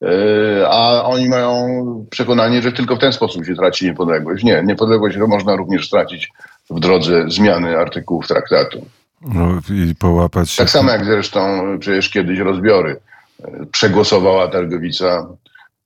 E, 0.01 0.69
a 0.69 1.03
oni 1.03 1.29
mają 1.29 1.65
przekonanie, 2.09 2.61
że 2.61 2.71
tylko 2.71 2.95
w 2.95 2.99
ten 2.99 3.13
sposób 3.13 3.45
się 3.45 3.55
traci 3.55 3.85
niepodległość. 3.85 4.43
Nie, 4.43 4.61
niepodległość 4.65 5.17
można 5.17 5.55
również 5.55 5.87
stracić 5.87 6.31
w 6.69 6.79
drodze 6.79 7.29
zmiany 7.29 7.77
artykułów 7.77 8.27
traktatu. 8.27 8.85
No 9.21 9.59
i 9.69 9.95
połapać 9.95 10.49
się. 10.49 10.57
Tak 10.57 10.69
samo 10.69 10.91
jak 10.91 11.05
zresztą 11.05 11.39
przecież 11.79 12.09
kiedyś 12.09 12.39
rozbiory. 12.39 12.99
E, 13.45 13.65
przegłosowała 13.71 14.47
Targowica, 14.47 15.27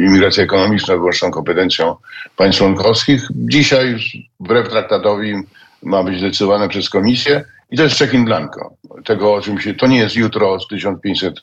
imigracja 0.00 0.44
ekonomiczna 0.44 0.96
wyłączną 0.96 1.30
kompetencją 1.30 1.96
państw 2.36 2.58
członkowskich. 2.58 3.28
Dzisiaj, 3.30 3.96
wbrew 4.40 4.68
traktatowi, 4.68 5.34
ma 5.82 6.04
być 6.04 6.18
zdecydowane 6.18 6.68
przez 6.68 6.90
komisję 6.90 7.44
i 7.70 7.76
to 7.76 7.82
jest 7.82 7.98
check 7.98 8.14
in 8.14 8.24
blanco. 8.24 8.70
Tego, 9.04 9.34
o 9.34 9.40
czym 9.40 9.60
się, 9.60 9.74
to 9.74 9.86
nie 9.86 9.98
jest 9.98 10.16
jutro 10.16 10.58
1500 10.70 11.34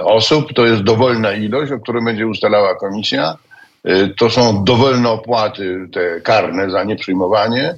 osób, 0.00 0.52
to 0.52 0.66
jest 0.66 0.82
dowolna 0.82 1.32
ilość, 1.32 1.72
o 1.72 1.80
której 1.80 2.04
będzie 2.04 2.26
ustalała 2.26 2.74
komisja. 2.74 3.36
E, 3.84 4.08
to 4.08 4.30
są 4.30 4.64
dowolne 4.64 5.08
opłaty, 5.08 5.88
te 5.92 6.20
karne 6.20 6.70
za 6.70 6.84
nieprzyjmowanie 6.84 7.74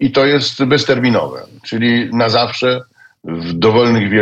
i 0.00 0.12
to 0.12 0.26
jest 0.26 0.64
bezterminowe, 0.64 1.42
czyli 1.64 2.14
na 2.14 2.28
zawsze 2.28 2.80
w 3.24 3.52
dowolnych 3.52 4.12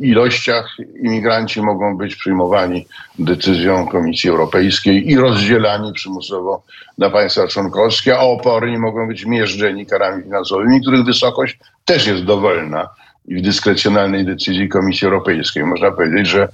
ilościach 0.00 0.76
imigranci 1.02 1.62
mogą 1.62 1.96
być 1.96 2.16
przyjmowani 2.16 2.86
decyzją 3.18 3.86
Komisji 3.86 4.30
Europejskiej 4.30 5.10
i 5.10 5.16
rozdzielani 5.16 5.92
przymusowo 5.92 6.62
na 6.98 7.10
państwa 7.10 7.48
członkowskie, 7.48 8.18
a 8.18 8.20
oporni 8.20 8.78
mogą 8.78 9.08
być 9.08 9.26
mierzczeni 9.26 9.86
karami 9.86 10.22
finansowymi, 10.22 10.80
których 10.80 11.04
wysokość 11.04 11.58
też 11.84 12.06
jest 12.06 12.24
dowolna 12.24 12.88
i 13.28 13.36
w 13.36 13.42
dyskrecjonalnej 13.42 14.24
decyzji 14.24 14.68
Komisji 14.68 15.04
Europejskiej. 15.04 15.64
Można 15.64 15.90
powiedzieć, 15.90 16.26
że 16.26 16.48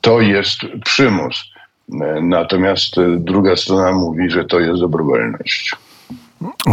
to 0.00 0.20
jest 0.20 0.58
przymus. 0.84 1.44
Natomiast 2.22 2.94
druga 3.18 3.56
strona 3.56 3.92
mówi, 3.92 4.30
że 4.30 4.44
to 4.44 4.60
jest 4.60 4.80
dobrowolność. 4.80 5.76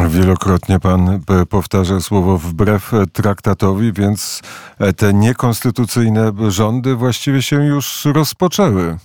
Wielokrotnie 0.10 0.80
pan 0.80 1.10
e, 1.10 1.46
powtarza 1.46 2.00
słowo 2.00 2.38
wbrew 2.38 2.92
traktatowi, 3.14 3.94
więc 3.94 4.42
e, 4.80 4.94
te 4.94 5.14
niekonstytucyjne 5.14 6.32
rządy 6.50 6.96
właściwie 6.96 7.42
się 7.42 7.56
już 7.56 8.06
rozpoczęły. 8.06 8.98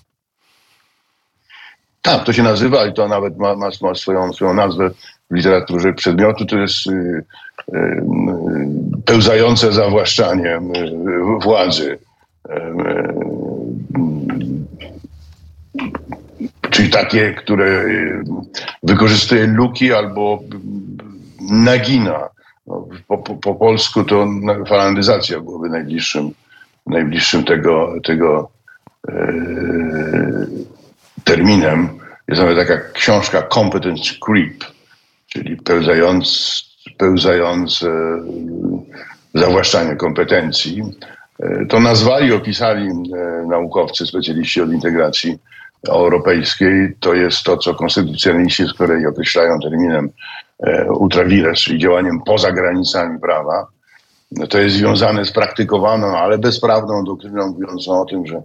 Tak, 2.02 2.24
to 2.24 2.32
się 2.32 2.42
nazywa 2.42 2.86
i 2.86 2.94
to 2.94 3.08
nawet 3.08 3.38
ma, 3.38 3.56
ma, 3.56 3.68
ma 3.82 3.94
swoją, 3.94 4.32
swoją 4.32 4.54
nazwę 4.54 4.90
w 5.30 5.34
literaturze 5.34 5.92
przedmiotu. 5.92 6.46
To 6.46 6.58
jest 6.58 6.86
y, 6.86 6.90
y, 6.90 7.76
y, 7.76 8.02
pełzające 9.04 9.72
zawłaszczanie 9.72 10.56
y, 10.56 10.60
władzy. 11.42 11.98
Y, 16.68 16.70
czyli 16.70 16.90
takie, 16.90 17.34
które 17.34 17.66
y, 17.66 18.22
wykorzystuje 18.82 19.46
luki 19.46 19.92
albo 19.92 20.42
nagina. 21.50 22.28
No, 22.66 22.88
po, 23.08 23.18
po, 23.18 23.34
po, 23.34 23.54
polsku 23.54 24.04
to 24.04 24.26
falandyzacja 24.68 25.40
byłoby 25.40 25.68
najbliższym, 25.68 26.30
najbliższym 26.86 27.44
tego, 27.44 27.94
tego 28.04 28.50
e, 29.08 29.32
terminem. 31.24 31.88
Jest 32.28 32.40
nawet 32.40 32.68
taka 32.68 32.90
książka 32.92 33.42
Competence 33.42 34.14
Creep, 34.20 34.64
czyli 35.26 35.56
pełzając, 35.56 36.62
pełzające 36.98 37.90
zawłaszczanie 39.34 39.96
kompetencji. 39.96 40.82
E, 41.40 41.66
to 41.66 41.80
nazwali, 41.80 42.32
opisali 42.32 42.88
e, 42.88 43.46
naukowcy, 43.46 44.06
specjaliści 44.06 44.60
od 44.60 44.72
integracji 44.72 45.38
europejskiej 45.86 46.96
to 47.00 47.14
jest 47.14 47.42
to, 47.42 47.56
co 47.56 47.74
konstytucjonaliści 47.74 48.66
z 48.66 48.72
kolei 48.72 49.06
określają 49.06 49.60
terminem 49.60 50.10
e, 50.62 50.92
ultra 50.92 51.24
vires, 51.24 51.60
czyli 51.60 51.78
działaniem 51.78 52.20
poza 52.26 52.52
granicami 52.52 53.20
prawa. 53.20 53.66
No 54.32 54.46
to 54.46 54.58
jest 54.58 54.76
związane 54.76 55.24
z 55.24 55.32
praktykowaną, 55.32 56.06
ale 56.18 56.38
bezprawną 56.38 57.04
doktryną 57.04 57.48
mówiącą 57.48 58.00
o 58.00 58.04
tym, 58.04 58.26
że, 58.26 58.42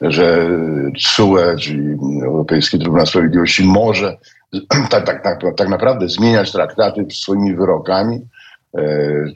że 0.00 0.48
TSUE, 0.96 1.56
czyli 1.60 1.96
Europejski 2.24 2.78
Trybunał 2.78 3.06
Sprawiedliwości, 3.06 3.64
może 3.64 4.16
tak, 4.90 5.06
tak, 5.06 5.22
tak, 5.22 5.40
tak 5.56 5.68
naprawdę 5.68 6.08
zmieniać 6.08 6.52
traktaty 6.52 7.06
swoimi 7.12 7.54
wyrokami, 7.54 8.20
e, 8.74 8.82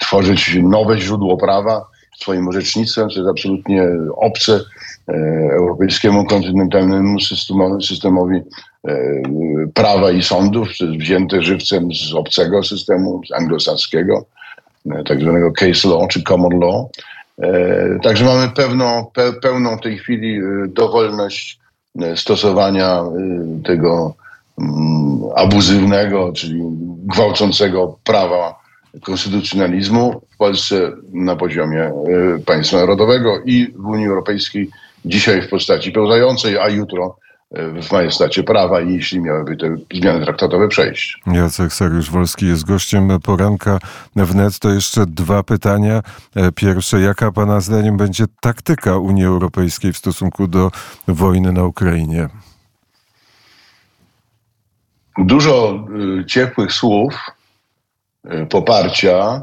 tworzyć 0.01 0.59
nowe 0.63 0.99
źródło 0.99 1.37
prawa 1.37 1.94
swoim 2.17 2.49
orzecznictwem, 2.49 3.09
co 3.09 3.19
jest 3.19 3.31
absolutnie 3.31 3.83
obce 4.17 4.61
e, 5.09 5.13
europejskiemu 5.53 6.25
kontynentalnemu 6.25 7.17
systemowi, 7.81 8.41
e, 8.89 8.97
prawa 9.75 10.11
i 10.11 10.23
sądów, 10.23 10.69
wzięte 10.99 11.43
żywcem 11.43 11.89
z 11.95 12.15
obcego 12.15 12.63
systemu, 12.63 13.21
z 13.27 13.33
anglosaskiego, 13.33 14.25
e, 14.91 15.05
tak 15.05 15.21
zwanego 15.21 15.53
case 15.53 15.89
law 15.89 16.09
czy 16.09 16.23
common 16.23 16.61
law. 16.61 16.87
Także 18.03 18.25
mamy 18.25 18.49
pewną, 18.49 19.07
pe, 19.15 19.33
pełną 19.33 19.77
w 19.77 19.81
tej 19.81 19.99
chwili 19.99 20.41
dowolność 20.69 21.59
stosowania 22.17 23.03
tego 23.65 24.15
mm, 24.59 25.21
abuzywnego, 25.37 26.33
czyli 26.33 26.61
gwałcącego 27.07 27.99
prawa 28.05 28.64
konstytucjonalizmu 29.03 30.21
w 30.31 30.37
Polsce 30.37 30.93
na 31.13 31.37
poziomie 31.37 31.83
e, 31.83 31.93
państwa 32.47 32.77
narodowego 32.77 33.41
i 33.45 33.73
w 33.77 33.87
Unii 33.87 34.07
Europejskiej 34.07 34.71
dzisiaj 35.05 35.43
w 35.43 35.49
postaci 35.49 35.93
pełzającej, 35.93 36.59
a 36.59 36.69
jutro 36.69 37.17
e, 37.51 37.83
w 37.83 37.93
majestacie 37.93 38.43
prawa, 38.43 38.81
jeśli 38.81 39.21
miałyby 39.21 39.57
te 39.57 39.77
zmiany 39.95 40.25
traktatowe 40.25 40.69
przejść. 40.69 41.21
Jacek 41.27 41.73
Sariusz-Wolski 41.73 42.47
jest 42.47 42.65
gościem 42.65 43.09
poranka 43.23 43.79
wnet. 44.17 44.59
To 44.59 44.71
jeszcze 44.71 45.07
dwa 45.07 45.43
pytania. 45.43 46.03
E, 46.37 46.53
Pierwsze, 46.53 47.01
jaka 47.01 47.33
Pana 47.33 47.61
zdaniem 47.61 47.97
będzie 47.97 48.25
taktyka 48.41 48.99
Unii 48.99 49.25
Europejskiej 49.25 49.93
w 49.93 49.97
stosunku 49.97 50.49
do 50.49 50.71
wojny 51.09 51.53
na 51.53 51.65
Ukrainie? 51.65 52.29
Dużo 55.19 55.87
y, 56.21 56.25
ciepłych 56.25 56.73
słów, 56.73 57.15
y, 57.15 57.34
poparcia. 58.51 59.43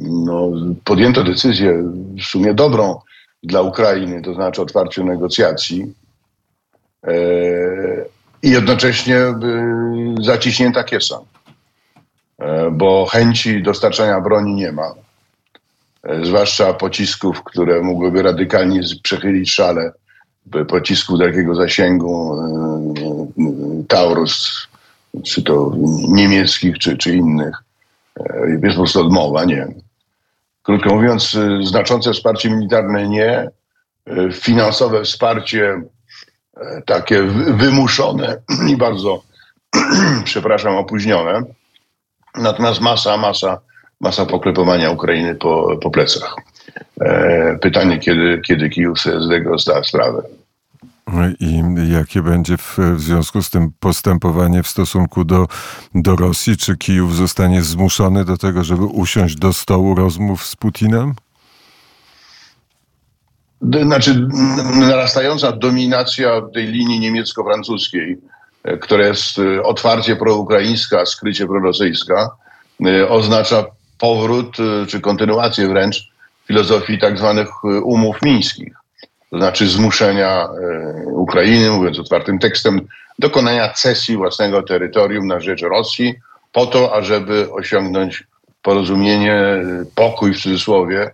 No, 0.00 0.50
podjęto 0.84 1.24
decyzję 1.24 1.82
w 2.18 2.22
sumie 2.22 2.54
dobrą 2.54 3.00
dla 3.42 3.60
Ukrainy, 3.60 4.22
to 4.22 4.34
znaczy 4.34 4.62
otwarciu 4.62 5.04
negocjacji. 5.04 5.94
E, 7.04 7.12
I 8.42 8.50
jednocześnie 8.50 9.16
y, 9.18 9.34
zaciśnięta 10.22 10.84
kiesa, 10.84 11.20
E, 12.38 12.70
bo 12.70 13.06
chęci 13.06 13.62
dostarczania 13.62 14.20
broni 14.20 14.54
nie 14.54 14.72
ma. 14.72 14.94
E, 16.02 16.24
Zwłaszcza 16.24 16.74
pocisków, 16.74 17.44
które 17.44 17.82
mogłyby 17.82 18.22
radykalnie 18.22 18.80
przechylić 19.02 19.50
szale 19.52 19.92
pocisków 20.68 21.18
dalekiego 21.18 21.54
zasięgu, 21.54 22.34
e, 22.34 23.84
Taurus, 23.88 24.66
czy 25.24 25.42
to 25.42 25.72
niemieckich, 26.08 26.78
czy, 26.78 26.96
czy 26.96 27.16
innych. 27.16 27.62
E, 28.20 28.50
Jest 28.50 28.76
po 28.76 28.82
prostu 28.82 29.00
odmowa, 29.00 29.44
nie. 29.44 29.66
Krótko 30.62 30.94
mówiąc, 30.94 31.34
e, 31.34 31.66
znaczące 31.66 32.12
wsparcie 32.12 32.50
militarne 32.50 33.08
nie, 33.08 33.50
e, 34.06 34.32
finansowe 34.32 35.02
wsparcie 35.04 35.82
e, 36.56 36.82
takie 36.86 37.22
wy- 37.22 37.52
wymuszone 37.54 38.36
i 38.72 38.76
bardzo, 38.76 39.22
przepraszam, 40.24 40.76
opóźnione. 40.76 41.42
Natomiast 42.36 42.80
masa, 42.80 43.16
masa, 43.16 43.60
masa 44.00 44.26
poklepywania 44.26 44.90
Ukrainy 44.90 45.34
po, 45.34 45.76
po 45.76 45.90
plecach. 45.90 46.34
Pytanie, 47.60 47.98
kiedy, 47.98 48.40
kiedy 48.46 48.68
Kijów 48.70 49.00
sobie 49.00 49.20
z 49.20 49.28
tego 49.28 49.58
zda 49.58 49.84
sprawę. 49.84 50.22
I 51.40 51.62
jakie 51.92 52.22
będzie 52.22 52.56
w, 52.56 52.78
w 52.78 53.00
związku 53.00 53.42
z 53.42 53.50
tym 53.50 53.72
postępowanie 53.80 54.62
w 54.62 54.68
stosunku 54.68 55.24
do, 55.24 55.46
do 55.94 56.16
Rosji? 56.16 56.56
Czy 56.56 56.76
Kijów 56.76 57.16
zostanie 57.16 57.62
zmuszony 57.62 58.24
do 58.24 58.36
tego, 58.36 58.64
żeby 58.64 58.84
usiąść 58.84 59.36
do 59.36 59.52
stołu 59.52 59.94
rozmów 59.94 60.46
z 60.46 60.56
Putinem? 60.56 61.14
Znaczy, 63.82 64.28
narastająca 64.74 65.52
dominacja 65.52 66.42
tej 66.54 66.66
linii 66.66 67.00
niemiecko-francuskiej, 67.00 68.18
e, 68.64 68.76
która 68.76 69.06
jest 69.06 69.38
e, 69.38 69.62
otwarcie 69.62 70.16
proukraińska, 70.16 71.06
skrycie 71.06 71.46
prorosyjska, 71.46 72.30
e, 72.86 73.08
oznacza 73.08 73.64
powrót, 73.98 74.56
czy 74.88 75.00
kontynuację 75.00 75.68
wręcz 75.68 76.08
filozofii 76.46 76.98
tak 76.98 77.18
zwanych 77.18 77.48
umów 77.64 78.16
mińskich. 78.22 78.77
To 79.30 79.38
znaczy 79.38 79.68
zmuszenia 79.68 80.48
e, 80.48 81.06
Ukrainy, 81.06 81.70
mówiąc 81.70 81.98
otwartym 81.98 82.38
tekstem, 82.38 82.80
dokonania 83.18 83.72
cesji 83.72 84.16
własnego 84.16 84.62
terytorium 84.62 85.26
na 85.26 85.40
rzecz 85.40 85.62
Rosji 85.62 86.14
po 86.52 86.66
to, 86.66 86.94
ażeby 86.94 87.52
osiągnąć 87.52 88.24
porozumienie, 88.62 89.36
pokój 89.94 90.34
w 90.34 90.40
cudzysłowie, 90.40 91.10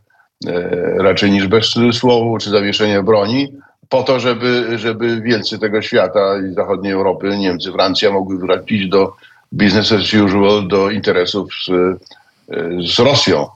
e, 0.46 0.70
raczej 0.98 1.30
niż 1.30 1.46
bez 1.46 1.70
cudzysłowu, 1.70 2.38
czy 2.38 2.50
zawieszenie 2.50 3.02
broni, 3.02 3.52
po 3.88 4.02
to, 4.02 4.20
żeby, 4.20 4.78
żeby 4.78 5.20
wielcy 5.20 5.58
tego 5.58 5.82
świata 5.82 6.20
i 6.50 6.54
zachodniej 6.54 6.92
Europy, 6.92 7.38
Niemcy, 7.38 7.72
Francja 7.72 8.12
mogły 8.12 8.38
wrócić 8.38 8.88
do 8.88 9.12
business 9.52 9.92
as 9.92 10.14
usual, 10.14 10.68
do 10.68 10.90
interesów 10.90 11.48
z, 11.66 11.70
e, 11.70 11.96
z 12.86 12.98
Rosją. 12.98 13.46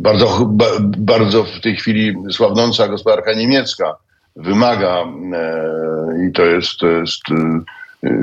Bardzo, 0.00 0.46
ba, 0.46 0.66
bardzo 0.98 1.44
w 1.44 1.60
tej 1.60 1.76
chwili 1.76 2.16
słabnąca 2.30 2.88
gospodarka 2.88 3.32
niemiecka 3.32 3.96
wymaga, 4.36 5.04
i 6.28 6.32
to 6.32 6.44
jest, 6.44 6.78
to 6.78 6.86
jest 6.86 7.22
e, 7.30 7.60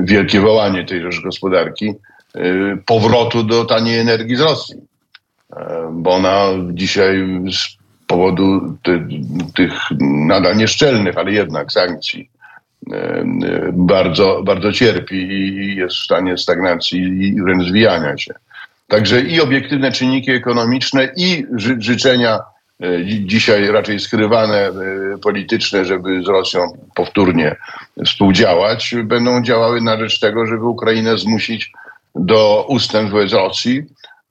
wielkie 0.04 0.40
wołanie 0.40 0.84
tejże 0.84 1.22
gospodarki, 1.22 1.88
e, 1.88 2.42
powrotu 2.86 3.42
do 3.42 3.64
taniej 3.64 3.98
energii 3.98 4.36
z 4.36 4.40
Rosji 4.40 4.90
bo 5.92 6.10
ona 6.10 6.46
dzisiaj 6.72 7.28
z 7.52 7.76
powodu 8.06 8.76
ty, 8.82 9.06
tych 9.54 9.72
nadal 10.00 10.56
nieszczelnych, 10.56 11.18
ale 11.18 11.32
jednak 11.32 11.72
sankcji 11.72 12.30
bardzo, 13.72 14.42
bardzo 14.42 14.72
cierpi 14.72 15.16
i 15.16 15.76
jest 15.76 15.94
w 15.94 16.04
stanie 16.04 16.38
stagnacji 16.38 17.00
i 17.00 17.42
wręcz 17.42 17.64
zwijania 17.68 18.18
się. 18.18 18.34
Także 18.90 19.20
i 19.20 19.40
obiektywne 19.40 19.92
czynniki 19.92 20.30
ekonomiczne 20.30 21.08
i 21.16 21.46
ży, 21.56 21.76
życzenia 21.78 22.38
e, 22.80 23.04
dzi- 23.04 23.26
dzisiaj 23.26 23.66
raczej 23.66 24.00
skrywane 24.00 24.56
e, 24.68 24.72
polityczne, 25.22 25.84
żeby 25.84 26.22
z 26.22 26.26
Rosją 26.28 26.60
powtórnie 26.94 27.56
współdziałać, 28.06 28.94
będą 29.04 29.42
działały 29.42 29.80
na 29.80 29.98
rzecz 29.98 30.20
tego, 30.20 30.46
żeby 30.46 30.64
Ukrainę 30.64 31.18
zmusić 31.18 31.72
do 32.14 32.66
ustępstw 32.68 33.12
wobec 33.12 33.32
Rosji. 33.32 33.82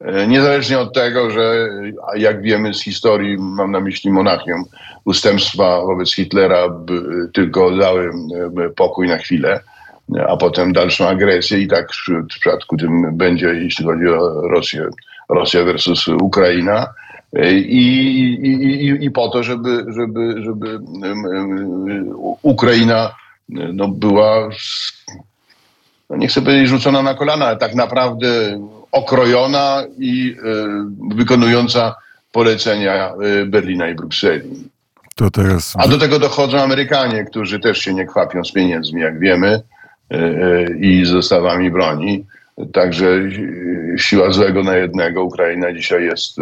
E, 0.02 0.28
Niezależnie 0.28 0.80
od 0.80 0.94
tego, 0.94 1.32
że 1.32 1.70
jak 2.16 2.42
wiemy 2.42 2.74
z 2.74 2.84
historii, 2.84 3.38
mam 3.40 3.72
na 3.72 3.80
myśli 3.80 4.12
Monachium, 4.12 4.64
ustępstwa 5.06 5.82
wobec 5.82 6.16
Hitlera 6.16 6.68
tylko 7.34 7.72
dały 7.72 8.12
pokój 8.76 9.08
na 9.08 9.18
chwilę, 9.18 9.60
a 10.28 10.38
potem 10.38 10.74
dalszą 10.74 11.08
agresję 11.08 11.60
i 11.60 11.68
tak 11.68 11.92
w, 11.94 12.10
w 12.24 12.28
przypadku 12.28 12.78
tym 12.78 13.18
będzie, 13.18 13.46
jeśli 13.48 13.86
chodzi 13.86 14.08
o 14.08 14.42
Rosję, 14.42 14.90
Rosja 15.30 15.64
versus 15.64 16.08
Ukraina. 16.08 16.88
E, 17.34 17.54
I, 17.54 17.84
i, 18.20 18.88
i, 18.88 19.06
i 19.06 19.12
po 19.12 19.30
to, 19.30 19.44
żeby, 19.44 19.86
żeby, 19.88 20.44
żeby 20.44 20.80
Ukraina 22.42 23.06
e, 23.06 23.12
no, 23.74 23.88
była 23.88 24.50
no 26.10 26.18
nie 26.18 26.28
chcę 26.28 26.42
powiedzieć 26.42 26.70
rzucona 26.70 27.02
na 27.02 27.14
kolana, 27.14 27.46
ale 27.46 27.58
tak 27.58 27.76
naprawdę 27.76 28.28
okrojona 28.92 29.84
i 29.98 30.36
y, 31.12 31.16
wykonująca 31.16 31.96
polecenia 32.32 33.14
y, 33.42 33.46
Berlina 33.46 33.90
i 33.90 33.96
Brukseli. 33.96 34.70
To 35.16 35.32
teraz 35.32 35.74
A 35.78 35.88
do 35.88 35.98
tego 35.98 36.20
dochodzą 36.20 36.58
Amerykanie, 36.58 37.26
którzy 37.26 37.60
też 37.60 37.78
się 37.78 37.94
nie 37.94 38.06
kwapią 38.06 38.44
z 38.44 38.52
pieniędzmi, 38.52 39.02
jak 39.02 39.20
wiemy, 39.20 39.62
i 40.80 41.06
z 41.06 41.12
dostawami 41.12 41.72
broni. 41.72 42.26
Także 42.74 43.08
y, 43.08 43.96
siła 43.98 44.32
złego 44.32 44.64
na 44.64 44.76
jednego. 44.76 45.24
Ukraina 45.24 45.74
dzisiaj 45.74 46.04
jest, 46.04 46.38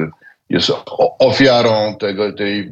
jest 0.50 0.72
ofiarą 1.20 1.96
tego, 2.00 2.34
tej, 2.34 2.72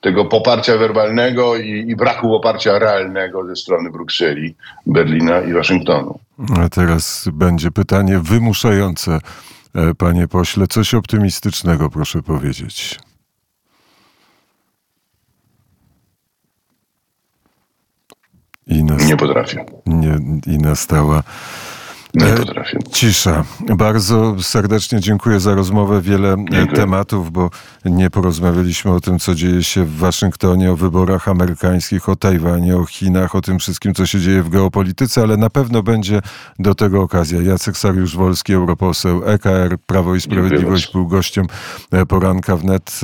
tego 0.00 0.24
poparcia 0.24 0.76
werbalnego 0.76 1.56
i, 1.56 1.84
i 1.88 1.96
braku 1.96 2.28
poparcia 2.28 2.78
realnego 2.78 3.46
ze 3.46 3.56
strony 3.56 3.90
Brukseli, 3.90 4.54
Berlina 4.86 5.40
i 5.40 5.52
Waszyngtonu. 5.52 6.18
A 6.58 6.68
teraz 6.68 7.28
będzie 7.32 7.70
pytanie 7.70 8.18
wymuszające, 8.18 9.18
e, 9.74 9.94
panie 9.94 10.28
pośle. 10.28 10.66
Coś 10.66 10.94
optymistycznego, 10.94 11.90
proszę 11.90 12.22
powiedzieć. 12.22 12.98
I, 18.70 18.84
nas, 18.84 19.06
Nie 19.06 19.16
potrafię. 19.16 19.64
nie, 19.86 20.18
I 20.46 20.58
nastała 20.58 21.22
Nie 22.14 22.26
E, 22.26 22.36
potrafię. 22.36 22.78
cisza. 22.92 23.44
Bardzo 23.76 24.42
serdecznie 24.42 25.00
dziękuję 25.00 25.40
za 25.40 25.54
rozmowę. 25.54 26.00
Wiele 26.02 26.32
e, 26.32 26.36
Dziękuję. 26.50 26.66
tematów, 26.76 27.32
bo 27.32 27.50
nie 27.84 28.10
porozmawialiśmy 28.10 28.90
o 28.92 29.00
tym, 29.00 29.18
co 29.18 29.34
dzieje 29.34 29.64
się 29.64 29.84
w 29.84 29.96
Waszyngtonie, 29.98 30.72
o 30.72 30.76
wyborach 30.76 31.28
amerykańskich, 31.28 32.08
o 32.08 32.16
Tajwanie, 32.16 32.76
o 32.76 32.84
Chinach, 32.84 33.34
o 33.34 33.40
tym 33.40 33.58
wszystkim, 33.58 33.94
co 33.94 34.06
się 34.06 34.20
dzieje 34.20 34.42
w 34.42 34.48
geopolityce, 34.48 35.22
ale 35.22 35.36
na 35.36 35.50
pewno 35.50 35.82
będzie 35.82 36.20
do 36.58 36.74
tego 36.74 37.02
okazja. 37.02 37.42
Jacek 37.42 37.74
Sariusz-Wolski, 37.76 38.54
europoseł 38.54 39.22
EKR, 39.26 39.78
Prawo 39.86 40.14
i 40.14 40.20
Sprawiedliwość, 40.20 40.92
był 40.92 41.06
gościem 41.08 41.46
e, 41.92 42.06
poranka 42.06 42.56
wnet. 42.56 43.00